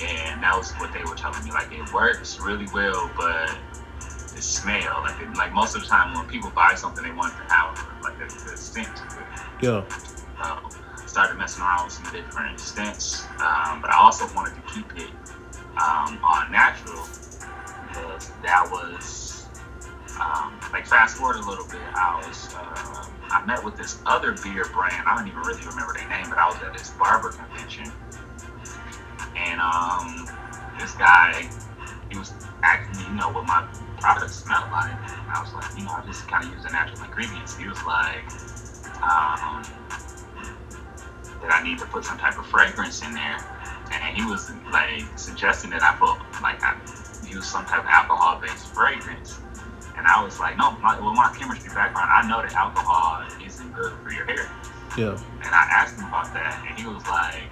and 0.02 0.42
that 0.42 0.54
was 0.54 0.72
what 0.74 0.92
they 0.92 1.02
were 1.02 1.14
telling 1.14 1.42
me. 1.44 1.50
Like, 1.50 1.72
it 1.72 1.92
works 1.94 2.38
really 2.38 2.68
well, 2.74 3.10
but 3.16 3.56
the 4.34 4.42
smell, 4.42 5.00
like, 5.00 5.18
it, 5.22 5.34
like 5.34 5.54
most 5.54 5.74
of 5.74 5.80
the 5.80 5.88
time 5.88 6.14
when 6.14 6.26
people 6.26 6.50
buy 6.54 6.74
something, 6.74 7.02
they 7.02 7.10
want 7.10 7.32
to 7.32 7.54
have 7.54 7.88
like 8.04 8.16
a 8.16 8.28
good 8.44 8.58
scent 8.58 8.94
to 8.96 9.02
it. 9.02 9.26
Yeah. 9.62 9.84
Um, 10.44 10.70
started 11.06 11.38
messing 11.38 11.62
around 11.62 11.86
with 11.86 11.94
some 11.94 12.12
different 12.12 12.60
scents, 12.60 13.24
um, 13.40 13.80
but 13.80 13.90
I 13.90 13.96
also 13.98 14.28
wanted 14.34 14.56
to 14.56 14.74
keep 14.74 14.94
it 14.94 15.10
um, 15.80 16.20
on 16.22 16.52
natural 16.52 17.08
because 17.88 18.30
that 18.42 18.68
was 18.70 19.48
um, 20.20 20.60
like 20.70 20.86
fast 20.86 21.16
forward 21.16 21.36
a 21.36 21.48
little 21.48 21.66
bit. 21.66 21.80
I 21.94 22.22
was 22.26 22.54
uh, 22.54 22.87
I 23.30 23.44
met 23.44 23.62
with 23.62 23.76
this 23.76 23.98
other 24.06 24.32
beer 24.32 24.64
brand. 24.72 25.04
I 25.06 25.16
don't 25.16 25.28
even 25.28 25.40
really 25.40 25.64
remember 25.66 25.92
their 25.94 26.08
name, 26.08 26.28
but 26.28 26.38
I 26.38 26.46
was 26.46 26.56
at 26.62 26.72
this 26.72 26.90
barber 26.90 27.30
convention, 27.30 27.92
and 29.36 29.60
um, 29.60 30.28
this 30.78 30.92
guy, 30.94 31.48
he 32.10 32.18
was 32.18 32.32
asking 32.62 32.98
me, 32.98 33.08
you 33.10 33.16
know, 33.16 33.30
what 33.30 33.46
my 33.46 33.66
product 34.00 34.32
smelled 34.32 34.70
like. 34.70 34.92
And 34.92 35.30
I 35.30 35.40
was 35.40 35.52
like, 35.54 35.76
you 35.76 35.84
know, 35.84 35.92
I 35.92 36.04
just 36.06 36.26
kind 36.28 36.44
of 36.44 36.50
use 36.52 36.62
the 36.62 36.70
natural 36.70 37.04
ingredients. 37.04 37.56
He 37.56 37.68
was 37.68 37.82
like, 37.84 38.24
um, 39.02 39.62
that 41.40 41.52
I 41.52 41.62
need 41.62 41.78
to 41.78 41.86
put 41.86 42.04
some 42.04 42.18
type 42.18 42.38
of 42.38 42.46
fragrance 42.46 43.02
in 43.02 43.12
there, 43.14 43.38
and 43.92 44.16
he 44.16 44.24
was 44.24 44.50
like 44.72 45.04
suggesting 45.16 45.70
that 45.70 45.82
I 45.82 45.94
put 45.96 46.18
like 46.42 46.62
I 46.62 46.76
use 47.26 47.46
some 47.46 47.64
type 47.66 47.80
of 47.80 47.86
alcohol-based 47.86 48.74
fragrance. 48.74 49.38
And 49.98 50.06
I 50.06 50.22
was 50.22 50.38
like, 50.38 50.56
no, 50.56 50.70
my, 50.80 50.94
with 50.94 51.14
my 51.18 51.34
chemistry 51.36 51.70
background, 51.74 52.08
I 52.10 52.26
know 52.28 52.40
that 52.40 52.54
alcohol 52.54 53.26
isn't 53.44 53.72
good 53.74 53.92
for 54.02 54.10
your 54.12 54.24
hair. 54.26 54.48
Yeah. 54.96 55.18
And 55.44 55.52
I 55.54 55.66
asked 55.74 55.98
him 55.98 56.06
about 56.06 56.32
that, 56.34 56.64
and 56.68 56.78
he 56.78 56.86
was 56.86 57.02
like, 57.08 57.50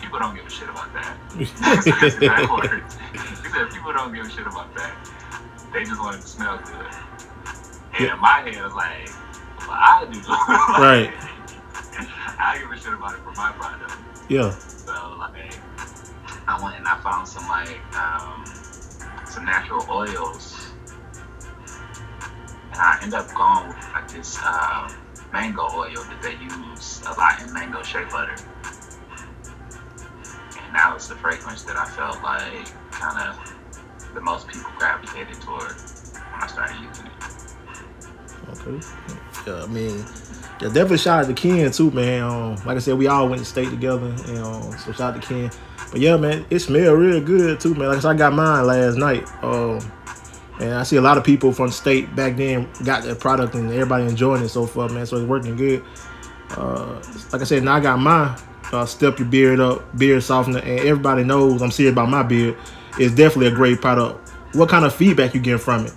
people 0.00 0.18
don't 0.20 0.34
give 0.34 0.46
a 0.46 0.50
shit 0.50 0.68
about 0.68 0.92
that. 0.94 1.16
That's 1.60 1.86
exact 1.86 2.50
words. 2.50 2.94
He 3.42 3.48
said, 3.50 3.70
people 3.70 3.92
don't 3.92 4.14
give 4.14 4.26
a 4.26 4.30
shit 4.30 4.46
about 4.46 4.72
that. 4.76 4.94
They 5.72 5.84
just 5.84 6.00
want 6.00 6.16
it 6.16 6.22
to 6.22 6.26
smell 6.26 6.58
good. 6.58 6.86
And 7.94 8.06
Yeah. 8.06 8.14
in 8.14 8.20
my 8.20 8.40
head, 8.46 8.56
I 8.56 8.64
was 8.64 8.74
like, 8.74 9.08
well, 9.66 9.70
I 9.76 10.06
do. 10.10 10.20
Right. 10.82 11.12
I 12.38 12.58
give 12.58 12.70
a 12.70 12.76
shit 12.78 12.92
about 12.92 13.14
it 13.14 13.20
for 13.22 13.32
my 13.32 13.52
product. 13.52 13.92
Yeah. 14.28 14.50
So 14.50 14.92
like, 15.18 15.54
I 16.48 16.62
went 16.62 16.76
and 16.78 16.86
I 16.88 16.96
found 17.02 17.28
some 17.28 17.46
like 17.48 17.78
um, 17.96 18.44
some 19.26 19.44
natural 19.44 19.84
oils, 19.90 20.51
and 22.72 22.80
I 22.80 22.98
ended 23.02 23.14
up 23.14 23.32
going 23.34 23.68
with 23.68 23.92
like 23.92 24.10
this 24.10 24.38
uh, 24.42 24.90
mango 25.32 25.62
oil 25.62 25.92
that 25.94 26.22
they 26.22 26.32
use 26.42 27.02
a 27.06 27.12
lot 27.12 27.40
in 27.42 27.52
mango 27.52 27.82
shea 27.82 28.04
butter, 28.04 28.34
and 30.58 30.74
that 30.74 30.90
was 30.94 31.08
the 31.08 31.14
fragrance 31.16 31.62
that 31.64 31.76
I 31.76 31.84
felt 31.84 32.22
like 32.22 32.66
kind 32.90 33.28
of 33.28 34.14
the 34.14 34.20
most 34.20 34.48
people 34.48 34.70
gravitated 34.78 35.40
toward 35.40 35.72
when 35.72 36.42
I 36.42 36.46
started 36.46 36.76
using 36.80 37.06
it. 37.06 37.12
Okay. 38.48 38.86
Yeah, 39.46 39.62
I 39.62 39.66
mean, 39.66 40.04
yeah, 40.60 40.68
definitely 40.68 40.98
shout 40.98 41.24
out 41.24 41.28
to 41.28 41.34
Ken 41.34 41.70
too, 41.72 41.90
man. 41.90 42.22
Um, 42.22 42.54
like 42.66 42.76
I 42.76 42.78
said, 42.78 42.96
we 42.96 43.06
all 43.06 43.28
went 43.28 43.40
to 43.40 43.44
state 43.44 43.70
together, 43.70 44.14
and 44.26 44.38
um, 44.38 44.72
so 44.78 44.92
shout 44.92 45.14
out 45.14 45.22
to 45.22 45.26
Ken. 45.26 45.50
But 45.90 46.00
yeah, 46.00 46.16
man, 46.16 46.46
it 46.48 46.60
smelled 46.60 46.98
real 46.98 47.20
good 47.20 47.60
too, 47.60 47.74
man. 47.74 47.88
Like 47.88 47.98
I 47.98 48.00
said, 48.00 48.10
I 48.12 48.14
got 48.14 48.32
mine 48.32 48.66
last 48.66 48.96
night. 48.96 49.28
Um, 49.42 49.80
and 50.62 50.74
I 50.74 50.82
see 50.84 50.96
a 50.96 51.00
lot 51.00 51.18
of 51.18 51.24
people 51.24 51.52
from 51.52 51.70
state 51.70 52.14
back 52.14 52.36
then 52.36 52.68
got 52.84 53.02
that 53.04 53.18
product, 53.20 53.54
and 53.54 53.70
everybody 53.70 54.04
enjoying 54.04 54.42
it 54.42 54.48
so 54.48 54.66
far, 54.66 54.88
man. 54.88 55.04
So 55.06 55.16
it's 55.16 55.26
working 55.28 55.56
good. 55.56 55.84
Uh, 56.50 57.02
like 57.32 57.42
I 57.42 57.44
said, 57.44 57.62
now 57.64 57.74
I 57.74 57.80
got 57.80 57.98
mine. 57.98 58.36
Uh, 58.72 58.86
step 58.86 59.18
your 59.18 59.28
beard 59.28 59.60
up, 59.60 59.96
beard 59.98 60.22
softener, 60.22 60.60
and 60.60 60.80
everybody 60.80 61.24
knows 61.24 61.60
I'm 61.60 61.70
serious 61.70 61.92
about 61.92 62.08
my 62.08 62.22
beard. 62.22 62.56
It's 62.98 63.14
definitely 63.14 63.48
a 63.48 63.54
great 63.54 63.80
product. 63.80 64.30
What 64.54 64.68
kind 64.68 64.84
of 64.84 64.94
feedback 64.94 65.34
you 65.34 65.40
getting 65.40 65.58
from 65.58 65.86
it? 65.86 65.92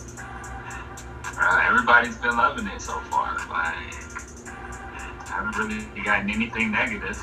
Uh, 1.37 1.61
everybody's 1.69 2.17
been 2.17 2.35
loving 2.35 2.67
it 2.67 2.81
so 2.81 2.99
far. 3.11 3.33
Like, 3.33 3.49
I 3.49 5.43
haven't 5.43 5.57
really 5.57 6.03
gotten 6.03 6.29
anything 6.29 6.71
negative. 6.71 7.17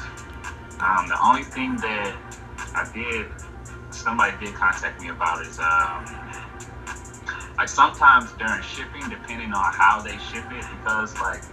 Um, 0.80 1.08
the 1.08 1.18
only 1.22 1.42
thing 1.42 1.76
that 1.76 2.16
I 2.75 2.90
did, 2.94 3.26
somebody 3.90 4.32
did 4.44 4.54
contact 4.54 5.00
me 5.02 5.08
about 5.08 5.42
is, 5.42 5.58
um, 5.58 6.04
like 7.62 7.69
sometimes 7.69 8.33
during 8.40 8.61
shipping, 8.61 9.09
depending 9.09 9.52
on 9.52 9.73
how 9.73 10.02
they 10.02 10.19
ship 10.19 10.42
it, 10.50 10.64
because 10.73 11.14
like 11.21 11.45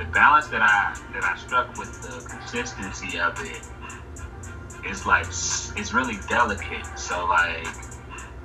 the 0.00 0.04
balance 0.06 0.48
that 0.48 0.62
I 0.62 0.98
that 1.12 1.22
I 1.22 1.36
struck 1.36 1.78
with 1.78 1.92
the 2.02 2.26
consistency 2.28 3.20
of 3.20 3.38
it 3.38 3.62
is 4.84 5.06
like 5.06 5.26
it's 5.28 5.92
really 5.94 6.18
delicate. 6.28 6.84
So 6.96 7.28
like 7.28 7.68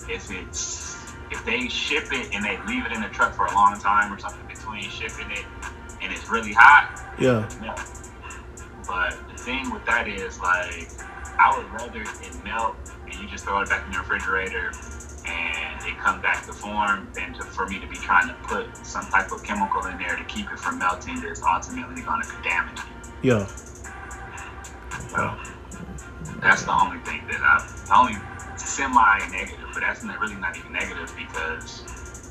if 0.07 0.29
it's 0.29 1.03
if 1.31 1.43
they 1.45 1.67
ship 1.67 2.09
it 2.11 2.29
and 2.31 2.45
they 2.45 2.59
leave 2.67 2.85
it 2.85 2.91
in 2.91 3.01
the 3.01 3.09
truck 3.09 3.33
for 3.33 3.47
a 3.47 3.55
long 3.55 3.79
time 3.79 4.13
or 4.13 4.19
something 4.19 4.45
between 4.45 4.87
shipping 4.87 5.31
it 5.31 5.45
and 6.03 6.13
it's 6.13 6.29
really 6.29 6.53
hot, 6.53 6.83
Yeah, 7.17 7.49
melt. 7.59 7.81
But 8.85 9.17
the 9.27 9.35
thing 9.35 9.71
with 9.71 9.83
that 9.85 10.07
is 10.07 10.39
like 10.39 10.91
I 11.39 11.57
would 11.57 11.73
rather 11.73 12.03
it 12.03 12.43
melt 12.43 12.75
and 13.07 13.19
you 13.19 13.27
just 13.27 13.45
throw 13.45 13.61
it 13.61 13.69
back 13.69 13.87
in 13.87 13.93
the 13.93 13.97
refrigerator 13.97 14.69
it 15.89 15.97
come 15.97 16.21
back 16.21 16.45
to 16.45 16.53
form 16.53 17.09
than 17.13 17.33
to, 17.33 17.43
for 17.43 17.67
me 17.67 17.79
to 17.79 17.87
be 17.87 17.97
trying 17.97 18.27
to 18.27 18.33
put 18.47 18.75
some 18.85 19.05
type 19.07 19.31
of 19.31 19.43
chemical 19.43 19.85
in 19.85 19.97
there 19.97 20.15
to 20.15 20.23
keep 20.25 20.51
it 20.51 20.59
from 20.59 20.79
melting 20.79 21.19
that's 21.21 21.41
ultimately 21.43 22.01
going 22.01 22.21
to 22.21 22.29
damage 22.43 22.79
it. 22.79 22.85
yeah. 23.21 23.45
So 25.09 25.35
that's 26.41 26.63
the 26.63 26.73
only 26.73 26.99
thing 26.99 27.21
that 27.27 27.41
I, 27.41 27.65
the 27.87 27.97
only 27.97 28.15
semi-negative, 28.57 29.67
but 29.73 29.81
that's 29.81 30.03
not 30.03 30.19
really 30.19 30.35
not 30.35 30.57
even 30.57 30.71
negative 30.71 31.13
because 31.17 31.83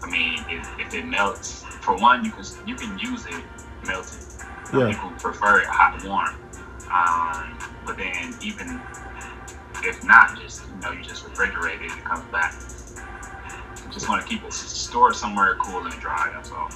I 0.03 0.11
mean, 0.11 0.39
if, 0.49 0.69
if 0.79 0.95
it 0.95 1.07
melts, 1.07 1.65
for 1.81 1.97
one, 1.97 2.25
you 2.25 2.31
can 2.31 2.45
you 2.67 2.75
can 2.75 2.99
use 2.99 3.27
it 3.27 3.43
melted. 3.87 4.21
Yeah. 4.73 4.93
People 4.93 5.11
prefer 5.19 5.61
it 5.61 5.67
hot 5.67 6.01
and 6.01 6.09
warm, 6.09 6.35
um, 6.93 7.59
but 7.87 7.97
then 7.97 8.35
even 8.43 8.81
if 9.83 10.05
not, 10.05 10.39
just 10.41 10.63
you 10.69 10.81
know, 10.81 10.93
you 10.93 11.03
just 11.03 11.25
refrigerate 11.25 11.83
it, 11.83 11.91
it 11.91 12.05
comes 12.05 12.25
back. 12.31 12.55
Just 13.99 14.09
want 14.09 14.23
to 14.23 14.29
keep 14.29 14.45
it 14.45 14.53
stored 14.53 15.17
somewhere 15.17 15.57
cool 15.57 15.85
and 15.85 16.01
dry. 16.01 16.31
That's 16.33 16.53
all. 16.53 16.69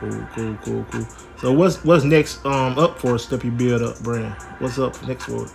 Cool, 0.00 0.26
cool, 0.34 0.56
cool, 0.64 0.84
cool. 0.90 1.06
So 1.38 1.52
what's 1.52 1.84
what's 1.84 2.02
next 2.02 2.44
um 2.44 2.76
up 2.76 2.98
for 2.98 3.16
Step 3.16 3.44
Your 3.44 3.52
Beard 3.52 3.80
Up 3.80 3.96
brand? 4.00 4.34
What's 4.58 4.76
up 4.76 5.00
next 5.06 5.26
for 5.26 5.44
it? 5.44 5.52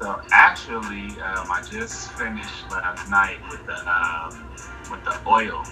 So 0.00 0.20
actually, 0.30 1.10
um, 1.22 1.50
I 1.50 1.60
just 1.68 2.12
finished 2.12 2.70
last 2.70 3.10
night 3.10 3.38
with 3.50 3.66
the 3.66 3.74
um, 3.90 4.46
with 4.92 5.02
the 5.02 5.18
oil. 5.26 5.64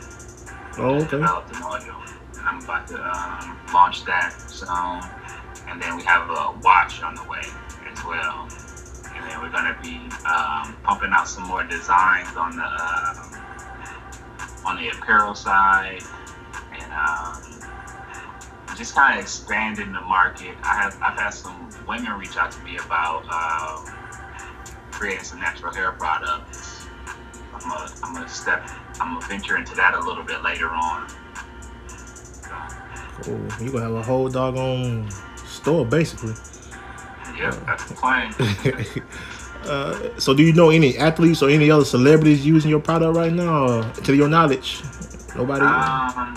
Oh, 0.78 0.96
okay. 0.96 1.10
Developed 1.10 1.54
an 1.54 1.62
oil, 1.62 2.02
and 2.36 2.48
I'm 2.48 2.60
about 2.64 2.88
to 2.88 2.96
um, 2.96 3.56
launch 3.72 4.04
that 4.06 4.34
soon. 4.50 5.00
And 5.68 5.80
then 5.80 5.96
we 5.96 6.02
have 6.02 6.28
a 6.28 6.58
watch 6.60 7.04
on 7.04 7.14
the 7.14 7.22
way 7.30 7.44
as 7.88 8.04
well. 8.04 8.48
And 9.14 9.30
then 9.30 9.40
we're 9.40 9.52
gonna 9.52 9.78
be 9.80 10.00
um, 10.26 10.76
pumping 10.82 11.10
out 11.12 11.28
some 11.28 11.44
more 11.44 11.62
designs 11.62 12.36
on 12.36 12.56
the 12.56 12.64
um 12.64 13.43
on 14.64 14.76
the 14.76 14.88
apparel 14.88 15.34
side, 15.34 16.02
and 16.72 16.92
um, 16.92 17.42
just 18.76 18.94
kind 18.94 19.18
of 19.18 19.24
expanding 19.24 19.92
the 19.92 20.00
market. 20.00 20.54
I 20.62 20.74
have 20.74 20.98
I've 21.02 21.18
had 21.18 21.30
some 21.30 21.70
women 21.86 22.12
reach 22.12 22.36
out 22.36 22.50
to 22.52 22.60
me 22.62 22.76
about 22.78 23.24
um, 23.28 23.94
creating 24.90 25.24
some 25.24 25.40
natural 25.40 25.72
hair 25.72 25.92
products. 25.92 26.86
I'm 27.52 27.60
gonna 27.60 27.90
I'm 28.02 28.14
gonna 28.14 28.28
step 28.28 28.68
I'm 29.00 29.14
gonna 29.14 29.26
venture 29.26 29.56
into 29.56 29.74
that 29.76 29.94
a 29.94 30.00
little 30.00 30.24
bit 30.24 30.42
later 30.42 30.68
on. 30.68 31.08
Cool. 33.22 33.40
You 33.60 33.72
gonna 33.72 33.84
have 33.84 33.94
a 33.94 34.02
whole 34.02 34.28
doggone 34.28 35.08
store 35.46 35.86
basically. 35.86 36.34
Yep, 37.38 37.54
that's 37.66 37.84
the 37.86 37.94
plan. 37.94 38.34
uh, 39.66 40.18
so 40.18 40.34
do 40.34 40.42
you 40.42 40.52
know 40.52 40.70
any 40.70 40.96
athletes 40.98 41.42
or 41.42 41.50
any 41.50 41.70
other 41.70 41.84
celebrities 41.84 42.44
using 42.46 42.70
your 42.70 42.80
product 42.80 43.16
right 43.16 43.32
now? 43.32 43.82
To 43.92 44.14
your 44.14 44.28
knowledge, 44.28 44.82
nobody. 45.36 45.64
Um, 45.64 46.36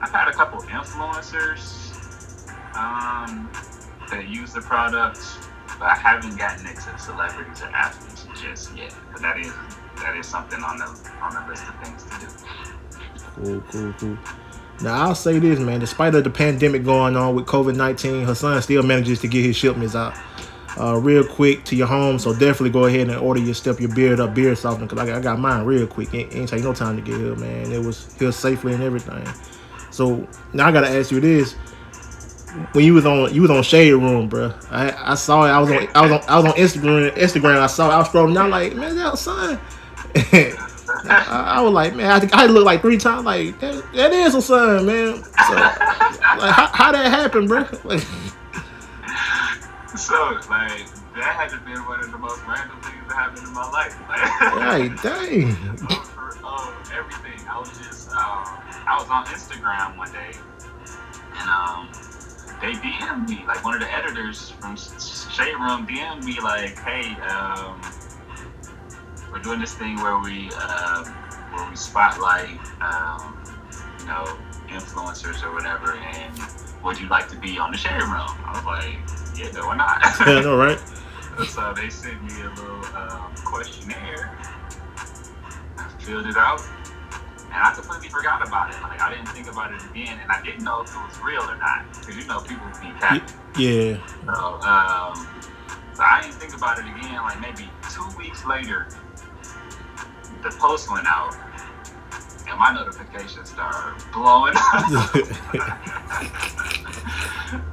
I've 0.00 0.10
had 0.10 0.28
a 0.28 0.32
couple 0.32 0.60
influencers 0.62 1.90
um, 2.76 3.50
that 4.10 4.28
use 4.28 4.52
the 4.52 4.60
products, 4.60 5.38
but 5.78 5.86
I 5.86 5.94
haven't 5.94 6.36
gotten 6.36 6.66
into 6.66 6.98
celebrities 6.98 7.62
or 7.62 7.66
athletes 7.66 8.26
just 8.40 8.76
yet. 8.76 8.94
But 9.12 9.22
that 9.22 9.38
is 9.38 9.52
that 9.96 10.16
is 10.16 10.26
something 10.26 10.62
on 10.62 10.78
the 10.78 11.10
on 11.20 11.34
the 11.34 11.50
list 11.50 11.64
of 11.68 11.74
things 11.82 12.02
to 12.04 12.20
do. 12.20 12.32
Cool, 13.36 13.60
cool, 13.70 13.92
cool. 13.98 14.18
Now 14.82 15.08
I'll 15.08 15.14
say 15.14 15.38
this, 15.38 15.58
man. 15.58 15.80
Despite 15.80 16.14
of 16.14 16.24
the 16.24 16.30
pandemic 16.30 16.84
going 16.84 17.16
on 17.16 17.34
with 17.34 17.46
COVID 17.46 17.76
nineteen, 17.76 18.24
Hassan 18.24 18.60
still 18.62 18.82
manages 18.82 19.20
to 19.20 19.28
get 19.28 19.44
his 19.44 19.56
shipments 19.56 19.94
out 19.94 20.14
uh, 20.78 20.96
real 20.96 21.24
quick 21.24 21.64
to 21.64 21.76
your 21.76 21.86
home. 21.86 22.18
So 22.18 22.32
definitely 22.32 22.70
go 22.70 22.84
ahead 22.86 23.08
and 23.08 23.16
order 23.18 23.40
your 23.40 23.54
step 23.54 23.80
your 23.80 23.94
beard 23.94 24.20
up 24.20 24.34
beard 24.34 24.58
softener 24.58 24.86
because 24.86 24.98
I, 24.98 25.06
got- 25.06 25.18
I 25.18 25.20
got 25.20 25.38
mine 25.38 25.64
real 25.64 25.86
quick. 25.86 26.12
Ain't, 26.14 26.34
ain't 26.34 26.48
take 26.48 26.62
no 26.62 26.72
time 26.74 26.96
to 26.96 27.02
get 27.02 27.18
here, 27.20 27.36
man. 27.36 27.72
It 27.72 27.84
was 27.84 28.12
here 28.18 28.32
safely 28.32 28.74
and 28.74 28.82
everything. 28.82 29.26
So 29.90 30.26
now 30.52 30.66
I 30.68 30.72
gotta 30.72 30.88
ask 30.90 31.10
you 31.12 31.20
this: 31.20 31.52
When 32.72 32.84
you 32.84 32.94
was 32.94 33.06
on 33.06 33.32
you 33.34 33.42
was 33.42 33.50
on 33.50 33.62
Shade 33.62 33.92
Room, 33.92 34.28
bro, 34.28 34.52
I, 34.70 35.12
I 35.12 35.14
saw 35.14 35.44
it. 35.44 35.50
I 35.50 35.60
was 35.60 35.70
on 35.70 35.88
I 35.94 36.00
was 36.02 36.10
on 36.12 36.20
I 36.28 36.36
was 36.36 36.44
on 36.46 36.52
Instagram. 36.52 37.10
Instagram. 37.16 37.58
I 37.58 37.66
saw. 37.68 37.88
It, 37.90 37.94
I 37.94 37.98
was 37.98 38.08
scrolling 38.08 38.34
down 38.34 38.50
like, 38.50 38.74
man, 38.74 38.96
that 38.96 39.16
son. 39.18 39.60
I, 41.06 41.54
I 41.56 41.60
was 41.60 41.72
like, 41.72 41.94
man, 41.94 42.10
I, 42.10 42.28
I 42.44 42.46
like 42.46 42.80
three 42.80 42.98
times. 42.98 43.24
Like 43.24 43.58
that, 43.60 43.84
that 43.94 44.12
is 44.12 44.34
a 44.34 44.42
son, 44.42 44.86
man. 44.86 45.16
So, 45.22 45.52
like, 45.54 46.52
how, 46.52 46.66
how 46.72 46.92
that 46.92 47.06
happened, 47.10 47.48
bro? 47.48 47.66
Like, 47.84 48.04
So 49.96 50.40
like 50.50 50.90
that 51.14 51.34
had 51.38 51.50
to 51.50 51.58
be 51.64 51.72
one 51.86 52.02
of 52.02 52.10
the 52.10 52.18
most 52.18 52.42
random 52.46 52.80
things 52.82 53.06
that 53.06 53.14
happened 53.14 53.46
in 53.46 53.54
my 53.54 53.70
life. 53.70 53.94
Like, 54.64 55.00
dang. 55.02 55.54
for 56.10 56.36
um, 56.44 56.74
everything. 56.92 57.46
I 57.48 57.58
was 57.58 57.70
just 57.78 58.10
um, 58.10 58.42
I 58.86 58.96
was 58.98 59.08
on 59.08 59.24
Instagram 59.26 59.96
one 59.96 60.10
day, 60.10 60.32
and 61.36 61.48
um, 61.48 61.88
they 62.60 62.72
DM'd 62.72 63.28
me, 63.28 63.44
like 63.46 63.64
one 63.64 63.74
of 63.74 63.80
the 63.80 63.92
editors 63.92 64.50
from 64.50 64.76
Shade 64.76 65.54
Room 65.54 65.86
DM'd 65.86 66.24
me 66.24 66.40
like, 66.40 66.76
hey, 66.78 67.14
um, 67.22 67.80
we're 69.30 69.38
doing 69.40 69.60
this 69.60 69.74
thing 69.74 69.96
where 69.96 70.18
we 70.18 70.50
uh, 70.56 71.04
where 71.52 71.70
we 71.70 71.76
spotlight, 71.76 72.58
um, 72.80 73.38
you 74.00 74.06
know, 74.06 74.24
influencers 74.68 75.44
or 75.44 75.52
whatever, 75.52 75.94
and 75.94 76.63
would 76.84 77.00
you 77.00 77.08
like 77.08 77.28
to 77.28 77.36
be 77.36 77.58
on 77.58 77.72
the 77.72 77.78
Shade 77.78 78.02
Room? 78.02 78.28
I 78.44 78.52
was 78.54 78.64
like, 78.64 78.98
yeah, 79.36 79.50
no, 79.52 79.66
why 79.66 79.76
not? 79.76 80.02
Yeah, 80.26 80.40
know, 80.40 80.56
right? 80.56 80.78
so 81.48 81.72
they 81.74 81.88
sent 81.88 82.22
me 82.22 82.42
a 82.42 82.50
little 82.50 82.84
um, 82.94 83.34
questionnaire. 83.44 84.38
I 85.76 85.88
filled 85.98 86.26
it 86.26 86.36
out, 86.36 86.62
and 87.46 87.54
I 87.54 87.72
completely 87.74 88.08
forgot 88.08 88.46
about 88.46 88.70
it. 88.70 88.80
Like 88.82 89.00
I 89.00 89.10
didn't 89.10 89.28
think 89.28 89.50
about 89.50 89.72
it 89.72 89.82
again, 89.90 90.18
and 90.20 90.30
I 90.30 90.42
didn't 90.42 90.62
know 90.62 90.82
if 90.82 90.90
it 90.90 90.98
was 90.98 91.18
real 91.20 91.42
or 91.42 91.56
not. 91.56 91.84
Because 91.98 92.16
you 92.16 92.26
know 92.26 92.40
people 92.40 92.66
be 92.80 92.92
capping. 93.00 93.22
Yeah. 93.58 93.98
So, 94.26 94.60
um, 94.62 95.26
so 95.94 96.02
I 96.02 96.20
didn't 96.22 96.36
think 96.36 96.54
about 96.56 96.78
it 96.78 96.84
again. 96.84 97.16
Like 97.16 97.40
maybe 97.40 97.68
two 97.90 98.06
weeks 98.16 98.44
later, 98.44 98.88
the 100.42 100.50
post 100.60 100.90
went 100.90 101.06
out, 101.06 101.34
and 102.48 102.58
my 102.58 102.72
notifications 102.74 103.50
started 103.50 104.02
blowing 104.12 104.54
up. 104.56 104.72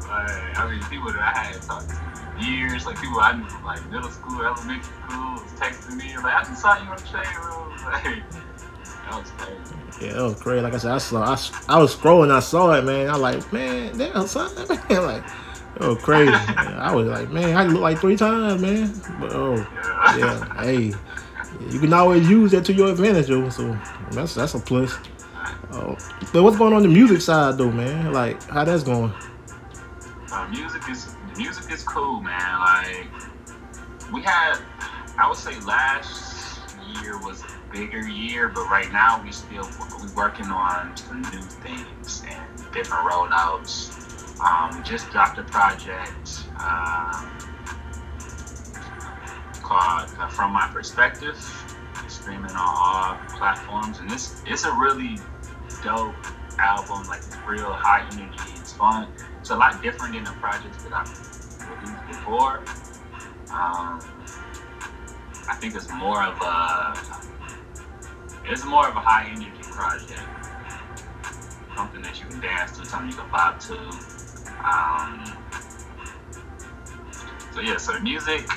like, 0.08 0.58
I 0.58 0.68
mean, 0.70 0.84
people 0.90 1.12
that 1.12 1.22
I 1.22 1.44
had 1.44 1.62
talked 1.62 1.90
to 1.90 2.01
years, 2.46 2.86
like 2.86 3.00
people 3.00 3.20
I 3.20 3.34
knew 3.38 3.48
from 3.48 3.63
like 3.63 3.86
middle 3.92 4.10
school, 4.10 4.42
elementary 4.42 4.84
school, 4.84 5.34
was 5.34 5.51
texting 5.60 5.96
me 5.98 6.16
like, 6.18 6.34
"I 6.34 6.44
just 6.44 6.62
saw 6.62 6.82
you 6.82 6.90
on 6.90 6.98
the 6.98 7.06
shade 7.06 7.36
room." 7.38 7.68
Like, 7.82 8.24
that 9.10 9.20
was 9.20 9.32
crazy. 9.32 10.06
Yeah, 10.06 10.13
that 10.13 10.24
was 10.24 10.42
crazy. 10.42 10.62
Like 10.62 10.74
I 10.74 10.78
said, 10.78 10.92
I 10.92 10.98
saw, 11.00 11.24
I, 11.24 11.75
I 11.75 11.80
was 11.80 11.96
scrolling, 11.96 12.32
I 12.32 12.40
saw 12.40 12.74
it, 12.74 12.84
man. 12.84 13.10
I 13.10 13.13
was 13.13 13.22
like, 13.22 13.54
man, 13.54 13.98
damn, 13.98 14.28
son, 14.28 14.56
man, 14.90 15.04
like, 15.04 15.24
oh, 15.80 15.96
crazy. 15.96 16.32
I 16.32 16.94
was 16.94 17.08
like, 17.08 17.30
man, 17.30 17.58
I 17.58 17.66
look 17.66 17.82
like 17.82 18.00
three 18.00 18.16
times, 18.16 18.62
man. 18.62 18.94
But 19.20 19.34
oh, 19.34 19.56
yeah, 20.18 20.63
hey, 20.63 20.94
you 21.70 21.80
can 21.80 21.94
always 21.94 22.30
use 22.30 22.51
that 22.51 22.65
to 22.65 22.74
your 22.74 22.89
advantage, 22.89 23.27
though. 23.27 23.50
So 23.50 23.77
that's 24.12 24.36
that's 24.36 24.53
a 24.53 24.60
plus. 24.60 24.98
Oh, 25.74 25.96
but 26.34 26.44
what's 26.44 26.58
going 26.58 26.74
on 26.74 26.84
the 26.84 26.89
music 26.89 27.22
side, 27.22 27.58
though, 27.58 27.72
man? 27.72 28.12
Like, 28.12 28.44
how 28.44 28.63
that's 28.63 28.84
going? 28.84 29.13
Uh, 30.32 30.48
music 30.50 30.82
is 30.89 31.13
music 31.38 31.72
is 31.72 31.84
cool, 31.84 32.22
man. 32.22 32.60
Like 32.60 33.08
we 34.13 34.22
had, 34.22 34.60
I 35.18 35.27
would 35.27 35.38
say 35.38 35.60
last 35.62 36.60
year 37.01 37.18
was 37.20 37.44
a 37.44 37.74
bigger 37.74 38.08
year, 38.08 38.50
but 38.50 38.70
right 38.70 38.91
now 38.91 39.22
we 39.24 39.32
still 39.32 39.70
we 40.01 40.10
working 40.15 40.48
on 40.48 40.96
some 40.98 41.22
new 41.22 41.41
things 41.41 42.24
and 42.27 42.74
different 42.74 43.10
rollouts. 43.10 43.98
Um, 44.39 44.77
we 44.77 44.84
just 44.84 45.10
dropped 45.12 45.38
a 45.38 45.44
project 45.44 46.46
um, 46.60 47.30
uh, 49.70 50.27
"From 50.30 50.53
My 50.53 50.68
Perspective." 50.74 51.38
It's 52.03 52.15
streaming 52.15 52.51
on 52.51 52.58
all 52.58 53.18
platforms, 53.38 54.00
and 54.00 54.10
this 54.10 54.41
it's 54.46 54.63
a 54.65 54.72
really 54.72 55.18
dope 55.84 56.15
album. 56.60 57.08
Like 57.08 57.20
it's 57.20 57.38
real 57.48 57.72
high 57.72 58.08
energy. 58.12 58.53
It's 58.60 58.74
fun. 58.74 59.08
It's 59.39 59.50
a 59.50 59.56
lot 59.56 59.82
different 59.82 60.13
than 60.13 60.24
the 60.24 60.32
projects 60.32 60.84
that 60.84 60.94
I've 60.94 61.10
released 61.82 62.08
before. 62.08 62.60
Um, 63.51 64.00
I 65.50 65.56
think 65.60 65.75
it's 65.75 65.89
more 65.91 66.24
of 66.24 66.39
a 66.41 66.94
it's 68.46 68.65
more 68.65 68.88
of 68.88 68.96
a 68.96 69.00
high 69.00 69.27
energy 69.30 69.51
project. 69.62 70.22
Something 71.75 72.01
that 72.01 72.20
you 72.20 72.25
can 72.27 72.39
dance 72.39 72.77
to, 72.77 72.86
something 72.86 73.10
you 73.10 73.15
can 73.15 73.30
vibe 73.30 73.60
to. 73.68 73.77
Um, 74.63 75.25
so 77.53 77.62
yeah, 77.62 77.77
so 77.77 77.94
the 77.94 78.00
music, 78.00 78.48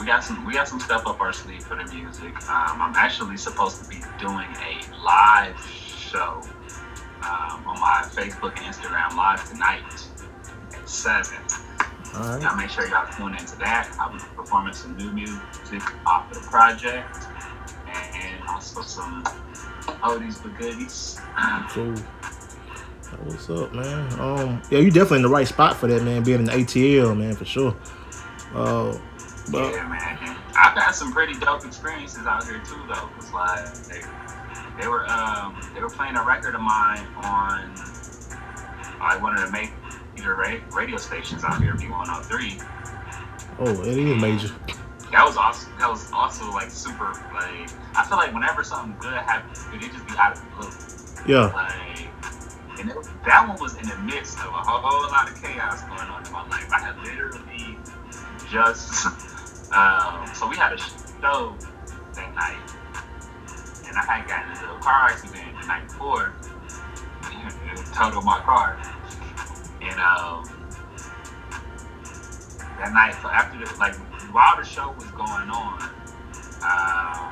we 0.00 0.06
got 0.06 0.24
some 0.24 0.44
we 0.46 0.54
got 0.54 0.66
some 0.66 0.80
stuff 0.80 1.06
up 1.06 1.20
our 1.20 1.32
sleeve 1.32 1.62
for 1.62 1.76
the 1.76 1.84
music. 1.94 2.34
Um, 2.48 2.80
I'm 2.80 2.94
actually 2.96 3.36
supposed 3.36 3.82
to 3.84 3.88
be 3.88 3.96
doing 4.18 4.48
a 4.56 5.04
live 5.04 5.60
show 5.60 6.40
um, 7.22 7.66
on 7.66 7.78
my 7.78 8.02
Facebook 8.10 8.56
and 8.56 8.74
Instagram 8.74 9.14
live 9.14 9.46
tonight 9.50 9.82
at 10.72 10.88
seven. 10.88 11.36
All 12.14 12.22
right. 12.22 12.42
Y'all 12.42 12.56
make 12.56 12.70
sure 12.70 12.88
y'all 12.88 13.12
tune 13.12 13.34
into 13.34 13.56
that. 13.58 13.94
I'll 14.00 14.10
be 14.10 14.18
performing 14.34 14.72
some 14.72 14.96
new 14.96 15.12
music 15.12 15.82
off 16.06 16.30
of 16.30 16.42
the 16.42 16.48
project 16.48 17.16
and 17.86 18.42
also 18.48 18.80
some 18.80 19.22
oldies 20.02 20.42
but 20.42 20.56
goodies. 20.58 21.20
Cool. 21.68 21.94
What's 23.24 23.50
up, 23.50 23.74
man? 23.74 24.20
Um, 24.20 24.62
yeah, 24.70 24.78
you 24.78 24.90
definitely 24.90 25.18
in 25.18 25.22
the 25.22 25.28
right 25.28 25.46
spot 25.46 25.76
for 25.76 25.88
that, 25.88 26.02
man. 26.04 26.22
Being 26.22 26.40
in 26.40 26.44
the 26.46 26.52
ATL, 26.52 27.16
man, 27.16 27.34
for 27.34 27.44
sure. 27.44 27.76
Uh, 28.54 28.96
but 29.50 29.72
yeah, 29.74 29.88
man. 29.88 30.36
I've 30.56 30.76
had 30.76 30.92
some 30.92 31.12
pretty 31.12 31.34
dope 31.38 31.64
experiences 31.64 32.26
out 32.26 32.44
here 32.44 32.60
too, 32.64 32.82
though. 32.88 33.08
Cause 33.16 33.32
like 33.32 33.74
they, 33.88 34.00
they 34.80 34.88
were 34.88 35.08
um, 35.10 35.60
they 35.74 35.80
were 35.80 35.90
playing 35.90 36.16
a 36.16 36.24
record 36.24 36.54
of 36.54 36.60
mine 36.60 37.06
on 37.16 37.74
like 39.00 39.22
one 39.22 39.34
of 39.38 39.40
the 39.40 39.52
major 39.52 40.34
ra- 40.34 40.60
radio 40.76 40.96
stations 40.96 41.44
out 41.44 41.62
here, 41.62 41.74
B103. 41.74 42.64
oh, 43.60 43.82
it 43.82 43.98
is 43.98 44.20
major. 44.20 44.54
That 45.12 45.26
was 45.26 45.36
awesome. 45.36 45.72
That 45.78 45.90
was 45.90 46.10
also 46.12 46.50
like 46.52 46.70
super. 46.70 47.12
Like 47.34 47.68
I 47.96 48.04
feel 48.08 48.18
like 48.18 48.32
whenever 48.32 48.62
something 48.62 48.96
good 49.00 49.14
happens, 49.14 49.64
it 49.72 49.80
just 49.80 50.06
be 50.06 50.14
out 50.16 50.32
of 50.36 50.40
the 50.40 50.48
blue. 50.56 50.70
Yeah. 51.26 51.46
Like, 51.52 52.08
and 52.78 52.90
it, 52.90 52.96
that 53.26 53.46
one 53.48 53.58
was 53.60 53.76
in 53.76 53.86
the 53.88 53.96
midst 53.98 54.38
of 54.38 54.46
a 54.46 54.52
whole, 54.52 54.80
whole 54.80 55.10
lot 55.10 55.28
of 55.28 55.42
chaos 55.42 55.82
going 55.82 56.08
on 56.08 56.24
in 56.24 56.32
my 56.32 56.46
life. 56.48 56.70
I 56.72 56.78
had 56.80 56.96
literally 56.98 57.76
just, 58.48 59.04
um, 59.72 60.26
so 60.34 60.48
we 60.48 60.56
had 60.56 60.72
a 60.72 60.78
show 60.78 61.54
that 62.14 62.34
night, 62.34 62.58
and 63.86 63.96
I 63.96 64.04
had 64.06 64.28
gotten 64.28 64.50
into 64.50 64.72
a 64.72 64.78
car 64.80 65.10
accident 65.10 65.60
the 65.60 65.66
night 65.66 65.86
before, 65.86 66.34
and 67.24 67.94
totaled 67.94 68.24
my 68.24 68.40
car. 68.40 68.80
And 69.80 69.98
um, 70.00 70.44
that 72.78 72.92
night, 72.92 73.14
so 73.22 73.28
after 73.28 73.58
the, 73.58 73.78
like, 73.78 73.94
while 74.32 74.56
the 74.56 74.64
show 74.64 74.92
was 74.92 75.10
going 75.12 75.50
on, 75.50 75.82
um, 76.62 77.30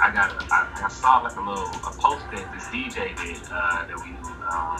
I 0.00 0.10
got 0.12 0.32
a, 0.32 0.54
I, 0.54 0.84
I 0.84 0.88
saw 0.88 1.18
like 1.18 1.36
a 1.36 1.40
little 1.40 1.68
a 1.86 1.92
post 1.96 2.24
that 2.32 2.52
this 2.52 2.64
DJ 2.64 3.14
did 3.16 3.40
uh, 3.52 3.86
that 3.86 3.96
we. 3.96 4.16
Um, 4.50 4.76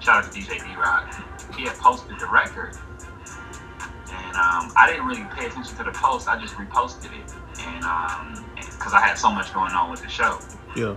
shout 0.00 0.24
out 0.24 0.32
to 0.32 0.38
DJ 0.38 0.64
D 0.64 0.76
Rock. 0.76 1.12
He 1.56 1.64
had 1.64 1.76
posted 1.78 2.18
the 2.18 2.26
record, 2.26 2.76
and 4.34 4.66
um, 4.66 4.72
I 4.76 4.90
didn't 4.90 5.06
really 5.06 5.24
pay 5.36 5.46
attention 5.46 5.76
to 5.76 5.84
the 5.84 5.92
post. 5.92 6.28
I 6.28 6.40
just 6.40 6.54
reposted 6.54 7.14
it, 7.14 7.30
and 7.62 8.44
because 8.56 8.92
I 8.92 9.00
had 9.00 9.14
so 9.14 9.30
much 9.30 9.52
going 9.54 9.72
on 9.72 9.90
with 9.90 10.02
the 10.02 10.08
show. 10.08 10.38
Yeah. 10.76 10.96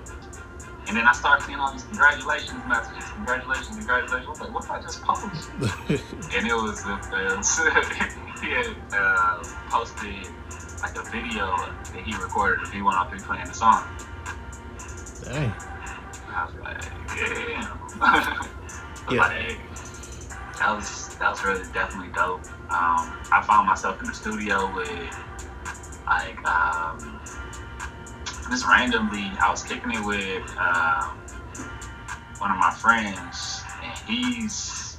And 0.87 0.95
then 0.95 1.05
I 1.05 1.11
started 1.11 1.45
seeing 1.45 1.59
all 1.59 1.71
these 1.71 1.83
congratulations 1.83 2.63
messages, 2.65 3.03
congratulations, 3.13 3.75
congratulations. 3.75 4.25
I 4.25 4.29
was 4.29 4.39
like, 4.39 4.53
what 4.53 4.63
did 4.63 4.71
I 4.71 4.81
just 4.81 5.01
post? 5.03 5.49
and 6.33 6.47
it 6.47 6.55
was, 6.55 6.85
was 6.85 7.59
he 8.41 8.49
had 8.51 8.75
uh, 8.93 9.43
posted 9.69 10.15
like 10.81 10.95
a 10.95 11.03
video 11.11 11.57
that 11.93 12.03
he 12.05 12.15
recorded 12.15 12.63
of 12.63 12.71
V103 12.71 13.21
playing 13.21 13.47
the 13.47 13.53
song. 13.53 13.83
Dang. 15.25 15.53
I 16.31 16.45
was 16.45 16.55
like, 16.63 16.81
damn. 17.99 18.47
Yeah. 19.09 19.21
Like, 19.21 19.57
that 20.59 20.75
was 20.75 21.15
that 21.15 21.29
was 21.31 21.43
really 21.45 21.63
definitely 21.71 22.11
dope. 22.13 22.43
Um, 22.69 23.15
I 23.31 23.43
found 23.47 23.67
myself 23.67 24.01
in 24.01 24.07
the 24.07 24.13
studio 24.13 24.73
with 24.75 25.15
like 26.05 26.45
um, 26.45 27.21
just 28.49 28.67
randomly. 28.67 29.31
I 29.39 29.49
was 29.49 29.63
kicking 29.63 29.91
it 29.91 30.03
with 30.05 30.43
um, 30.57 31.17
one 32.39 32.51
of 32.51 32.57
my 32.57 32.75
friends, 32.77 33.63
and 33.81 33.97
he's 34.05 34.97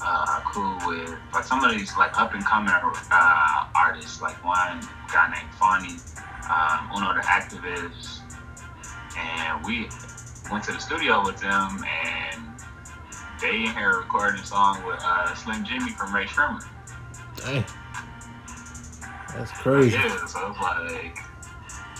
uh, 0.00 0.40
cool 0.46 0.78
with 0.86 1.18
like 1.34 1.44
some 1.44 1.64
of 1.64 1.72
these 1.72 1.96
like 1.96 2.18
up 2.18 2.32
and 2.34 2.44
coming 2.44 2.72
uh, 2.72 3.64
artists. 3.74 4.22
Like 4.22 4.42
one 4.44 4.80
guy 5.12 5.34
named 5.34 5.52
Fonny, 5.54 5.96
um, 6.48 6.90
Uno 6.96 7.14
the 7.14 7.26
Activist, 7.26 8.20
and 9.16 9.64
we 9.64 9.88
went 10.50 10.64
to 10.64 10.72
the 10.72 10.80
studio 10.80 11.24
with 11.24 11.38
them 11.38 11.84
and 12.04 12.42
they 13.40 13.64
in 13.64 13.72
here 13.72 13.98
recording 13.98 14.40
a 14.40 14.44
song 14.44 14.84
with 14.84 15.00
uh, 15.02 15.34
Slim 15.34 15.64
Jxmmi 15.64 15.96
from 15.96 16.14
Rae 16.14 16.26
Sremmurd. 16.26 16.66
Dang. 17.44 17.64
That's 19.34 19.52
crazy. 19.52 19.96
Yeah, 19.96 20.26
so 20.26 20.50
it's 20.50 20.60
like 20.60 21.18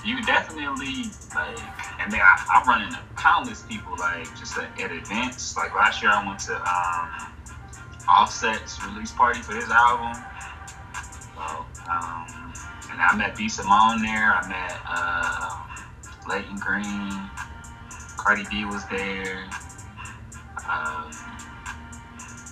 you 0.04 0.22
definitely 0.22 1.10
like, 1.34 1.58
and 2.00 2.12
then 2.12 2.20
I, 2.20 2.46
I'm 2.54 2.68
running 2.68 2.88
into 2.88 3.00
countless 3.16 3.62
people 3.62 3.94
like 3.98 4.26
just 4.38 4.56
at, 4.58 4.80
at 4.80 4.92
events. 4.92 5.56
Like 5.56 5.74
last 5.74 6.02
year, 6.02 6.10
I 6.10 6.26
went 6.26 6.40
to 6.40 6.56
um, 6.56 7.32
Offset's 8.08 8.84
release 8.86 9.12
party 9.12 9.40
for 9.42 9.54
his 9.54 9.70
album. 9.70 10.22
So, 11.34 11.42
um, 11.90 12.52
and 12.90 13.00
I 13.00 13.14
met 13.16 13.36
B 13.36 13.48
Simone 13.48 14.02
there. 14.02 14.34
I 14.34 14.48
met 14.48 14.80
uh, 14.86 15.66
Layton 16.28 16.56
Greene. 16.56 17.30
Cardi 18.16 18.44
B 18.50 18.64
was 18.66 18.84
there. 18.86 19.48
Um, 20.68 21.10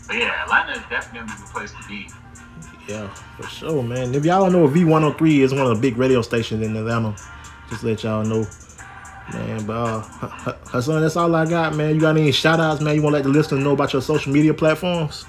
so 0.07 0.13
yeah, 0.15 0.45
Atlanta 0.45 0.73
is 0.73 0.83
definitely 0.89 1.35
the 1.37 1.51
place 1.53 1.73
to 1.73 1.89
be. 1.89 2.09
Yeah, 2.89 3.09
for 3.37 3.47
sure, 3.49 3.83
man. 3.83 4.15
If 4.15 4.25
y'all 4.25 4.45
don't 4.45 4.53
know, 4.53 4.67
V103 4.67 5.41
is 5.41 5.53
one 5.53 5.67
of 5.67 5.77
the 5.77 5.81
big 5.81 5.99
radio 5.99 6.23
stations 6.23 6.65
in 6.65 6.75
Atlanta. 6.75 7.15
Just 7.69 7.85
let 7.85 8.03
y'all 8.03 8.25
know. 8.25 8.47
Man, 9.31 9.67
but 9.67 9.75
uh, 9.75 10.01
Hassan, 10.69 11.03
that's 11.03 11.17
all 11.17 11.35
I 11.35 11.45
got, 11.45 11.77
man. 11.77 11.95
You 11.95 12.01
got 12.01 12.17
any 12.17 12.33
shout 12.33 12.61
outs, 12.61 12.81
man? 12.81 12.95
You 12.95 13.03
want 13.03 13.13
to 13.13 13.19
let 13.19 13.25
the 13.25 13.29
listeners 13.29 13.63
know 13.63 13.73
about 13.73 13.93
your 13.93 14.01
social 14.01 14.33
media 14.33 14.55
platforms? 14.55 15.27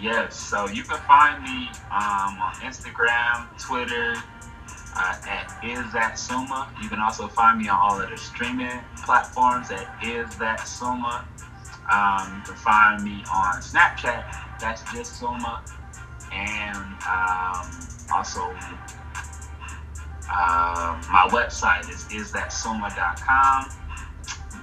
Yes, 0.00 0.38
so 0.38 0.68
you 0.68 0.84
can 0.84 0.98
find 0.98 1.42
me 1.42 1.68
um, 1.90 2.38
on 2.38 2.52
Instagram, 2.62 3.48
Twitter, 3.58 4.14
uh, 4.94 5.16
at 5.26 5.52
Is 5.64 5.92
That 5.92 6.16
Suma. 6.16 6.70
You 6.80 6.88
can 6.88 7.00
also 7.00 7.26
find 7.26 7.58
me 7.58 7.68
on 7.68 7.76
all 7.76 8.00
of 8.00 8.08
the 8.08 8.16
streaming 8.16 8.78
platforms 9.04 9.72
at 9.72 9.88
Is 10.04 10.36
That 10.36 10.60
Suma. 10.68 11.26
Um, 11.92 12.36
you 12.36 12.42
can 12.44 12.54
find 12.54 13.02
me 13.02 13.24
on 13.32 13.60
Snapchat, 13.62 14.24
that's 14.60 14.82
just 14.92 15.18
Suma. 15.18 15.62
And 16.32 16.76
um, 17.06 17.70
also, 18.12 18.42
uh, 20.30 21.00
my 21.10 21.28
website 21.30 21.88
is 21.90 22.04
isthatsuma.com. 22.04 23.70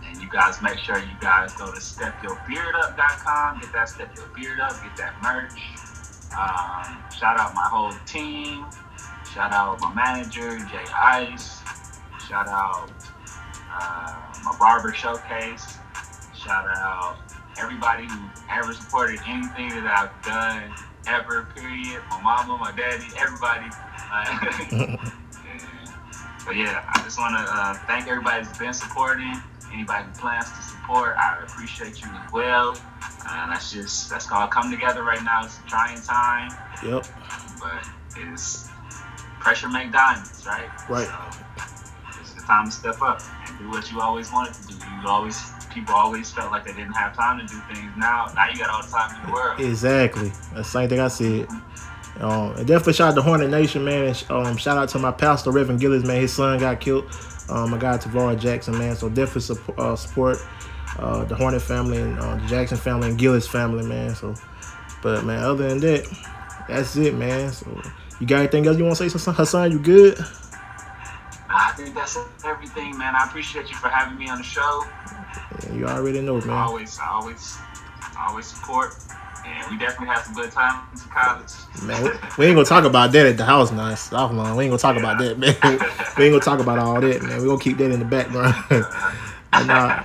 And 0.05 0.21
you 0.21 0.29
guys 0.29 0.61
make 0.61 0.77
sure 0.77 0.97
you 0.97 1.15
guys 1.21 1.53
go 1.53 1.71
to 1.71 1.79
stepyourbeardup.com, 1.79 3.59
get 3.61 3.73
that 3.73 3.89
Step 3.89 4.15
Your 4.15 4.27
Beard 4.35 4.59
Up, 4.59 4.73
get 4.83 4.95
that 4.97 5.15
merch. 5.23 5.59
Um, 6.37 7.03
shout 7.11 7.39
out 7.39 7.53
my 7.53 7.67
whole 7.67 7.93
team. 8.05 8.65
Shout 9.33 9.51
out 9.51 9.79
my 9.81 9.93
manager, 9.93 10.57
Jay 10.59 10.85
Ice. 10.95 11.61
Shout 12.27 12.47
out 12.47 12.91
uh, 13.71 14.33
my 14.43 14.55
barber 14.59 14.93
showcase. 14.93 15.77
Shout 16.35 16.65
out 16.67 17.17
everybody 17.57 18.05
who 18.07 18.19
ever 18.49 18.73
supported 18.73 19.19
anything 19.25 19.69
that 19.69 19.85
I've 19.85 20.25
done 20.25 20.73
ever, 21.07 21.47
period. 21.55 22.01
My 22.09 22.21
mama, 22.21 22.57
my 22.57 22.71
daddy, 22.71 23.05
everybody. 23.17 23.69
Uh, 24.11 24.97
but 26.45 26.55
yeah, 26.55 26.83
I 26.93 27.01
just 27.03 27.19
want 27.19 27.35
to 27.35 27.45
uh, 27.47 27.73
thank 27.87 28.07
everybody 28.07 28.45
who's 28.45 28.57
been 28.57 28.73
supporting. 28.73 29.33
Anybody 29.73 30.05
who 30.05 30.11
plans 30.19 30.51
to 30.51 30.61
support, 30.61 31.15
I 31.17 31.41
appreciate 31.43 32.01
you 32.01 32.07
as 32.07 32.31
well. 32.31 32.77
And 33.29 33.51
that's 33.51 33.71
just, 33.71 34.09
that's 34.09 34.25
called 34.25 34.51
come 34.51 34.69
together 34.69 35.03
right 35.03 35.23
now. 35.23 35.45
It's 35.45 35.57
a 35.57 35.67
trying 35.67 36.01
time. 36.01 36.51
Yep. 36.83 37.05
But 37.59 37.87
it's 38.17 38.69
pressure 39.39 39.69
make 39.69 39.91
diamonds, 39.91 40.45
right? 40.45 40.69
Right. 40.89 41.07
So 41.07 42.19
it's 42.21 42.33
the 42.33 42.41
time 42.41 42.65
to 42.65 42.71
step 42.71 43.01
up 43.01 43.21
and 43.47 43.57
do 43.59 43.69
what 43.69 43.91
you 43.91 43.99
always 43.99 44.31
wanted 44.31 44.53
to 44.53 44.67
do. 44.67 44.75
You 44.75 45.07
always, 45.07 45.39
people 45.73 45.93
always 45.93 46.31
felt 46.31 46.51
like 46.51 46.65
they 46.65 46.73
didn't 46.73 46.93
have 46.93 47.15
time 47.15 47.39
to 47.39 47.45
do 47.45 47.59
things. 47.73 47.91
Now, 47.97 48.31
now 48.35 48.49
you 48.49 48.57
got 48.57 48.69
all 48.69 48.83
the 48.83 48.89
time 48.89 49.15
in 49.15 49.27
the 49.27 49.33
world. 49.33 49.59
Exactly. 49.59 50.29
That's 50.29 50.51
the 50.53 50.63
same 50.63 50.89
thing 50.89 50.99
I 50.99 51.07
said. 51.07 51.47
Um, 52.19 52.55
and 52.55 52.67
definitely 52.67 52.93
shout 52.93 53.09
out 53.09 53.15
to 53.15 53.21
Hornet 53.21 53.49
Nation, 53.49 53.83
man. 53.83 54.07
And 54.07 54.31
um, 54.31 54.57
shout 54.57 54.77
out 54.77 54.89
to 54.89 54.99
my 54.99 55.11
pastor, 55.11 55.51
Reverend 55.51 55.81
Gillis, 55.81 56.05
man. 56.05 56.21
His 56.21 56.33
son 56.33 56.59
got 56.59 56.79
killed. 56.79 57.05
Um, 57.49 57.71
my 57.71 57.77
guy, 57.77 57.97
Tavara 57.97 58.39
Jackson, 58.39 58.77
man. 58.77 58.95
So 58.95 59.09
definitely 59.09 59.41
support, 59.41 59.79
uh, 59.79 59.95
support 59.95 60.37
uh, 60.97 61.25
the 61.25 61.35
Hornet 61.35 61.61
family 61.61 61.97
and 61.97 62.19
uh, 62.19 62.35
the 62.35 62.47
Jackson 62.47 62.77
family 62.77 63.09
and 63.09 63.17
Gillis 63.17 63.47
family, 63.47 63.85
man. 63.85 64.15
So, 64.15 64.35
but 65.01 65.25
man, 65.25 65.43
other 65.43 65.67
than 65.69 65.79
that, 65.79 66.05
that's 66.67 66.95
it, 66.95 67.15
man. 67.15 67.51
So, 67.51 67.81
you 68.19 68.27
got 68.27 68.39
anything 68.39 68.67
else 68.67 68.77
you 68.77 68.85
want 68.85 68.97
to 68.97 69.09
say, 69.09 69.31
Hassan? 69.31 69.71
You 69.71 69.79
good? 69.79 70.17
I 71.49 71.73
think 71.75 71.93
that's 71.93 72.17
everything, 72.45 72.97
man. 72.97 73.15
I 73.15 73.25
appreciate 73.25 73.69
you 73.69 73.75
for 73.75 73.89
having 73.89 74.17
me 74.17 74.29
on 74.29 74.37
the 74.37 74.43
show. 74.43 74.85
Yeah, 75.73 75.79
you 75.79 75.87
already 75.87 76.21
know, 76.21 76.39
man. 76.39 76.49
I 76.49 76.63
always, 76.63 76.99
I 76.99 77.09
always, 77.09 77.57
I 78.17 78.27
always 78.29 78.45
support. 78.45 78.95
And 79.45 79.71
we 79.71 79.77
definitely 79.77 80.07
had 80.07 80.21
some 80.21 80.33
good 80.33 80.51
times 80.51 81.03
in 81.03 81.09
college. 81.09 81.51
Man, 81.83 82.01
we, 82.01 82.09
we 82.37 82.45
ain't 82.45 82.55
gonna 82.55 82.65
talk 82.65 82.85
about 82.85 83.11
that 83.11 83.25
at 83.25 83.37
the 83.37 83.43
house 83.43 83.71
now. 83.71 83.89
It's 83.91 84.09
offline. 84.09 84.55
We 84.55 84.65
ain't 84.65 84.71
gonna 84.71 84.77
talk 84.77 84.95
about 84.95 85.17
that, 85.19 85.37
man. 85.37 85.55
we 86.17 86.25
ain't 86.25 86.33
gonna 86.33 86.39
talk 86.39 86.59
about 86.59 86.79
all 86.79 87.01
that, 87.01 87.21
man. 87.23 87.41
We 87.41 87.47
gonna 87.47 87.59
keep 87.59 87.77
that 87.77 87.91
in 87.91 87.99
the 87.99 88.05
background. 88.05 88.55
and, 89.53 89.69
uh, 89.69 90.03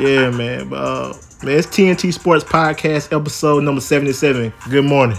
yeah, 0.00 0.30
man. 0.30 0.70
But 0.70 0.76
uh, 0.76 1.14
man, 1.42 1.58
it's 1.58 1.66
TNT 1.66 2.14
Sports 2.14 2.44
Podcast, 2.44 3.14
episode 3.14 3.62
number 3.62 3.82
seventy-seven. 3.82 4.54
Good 4.70 4.84
morning. 4.86 5.18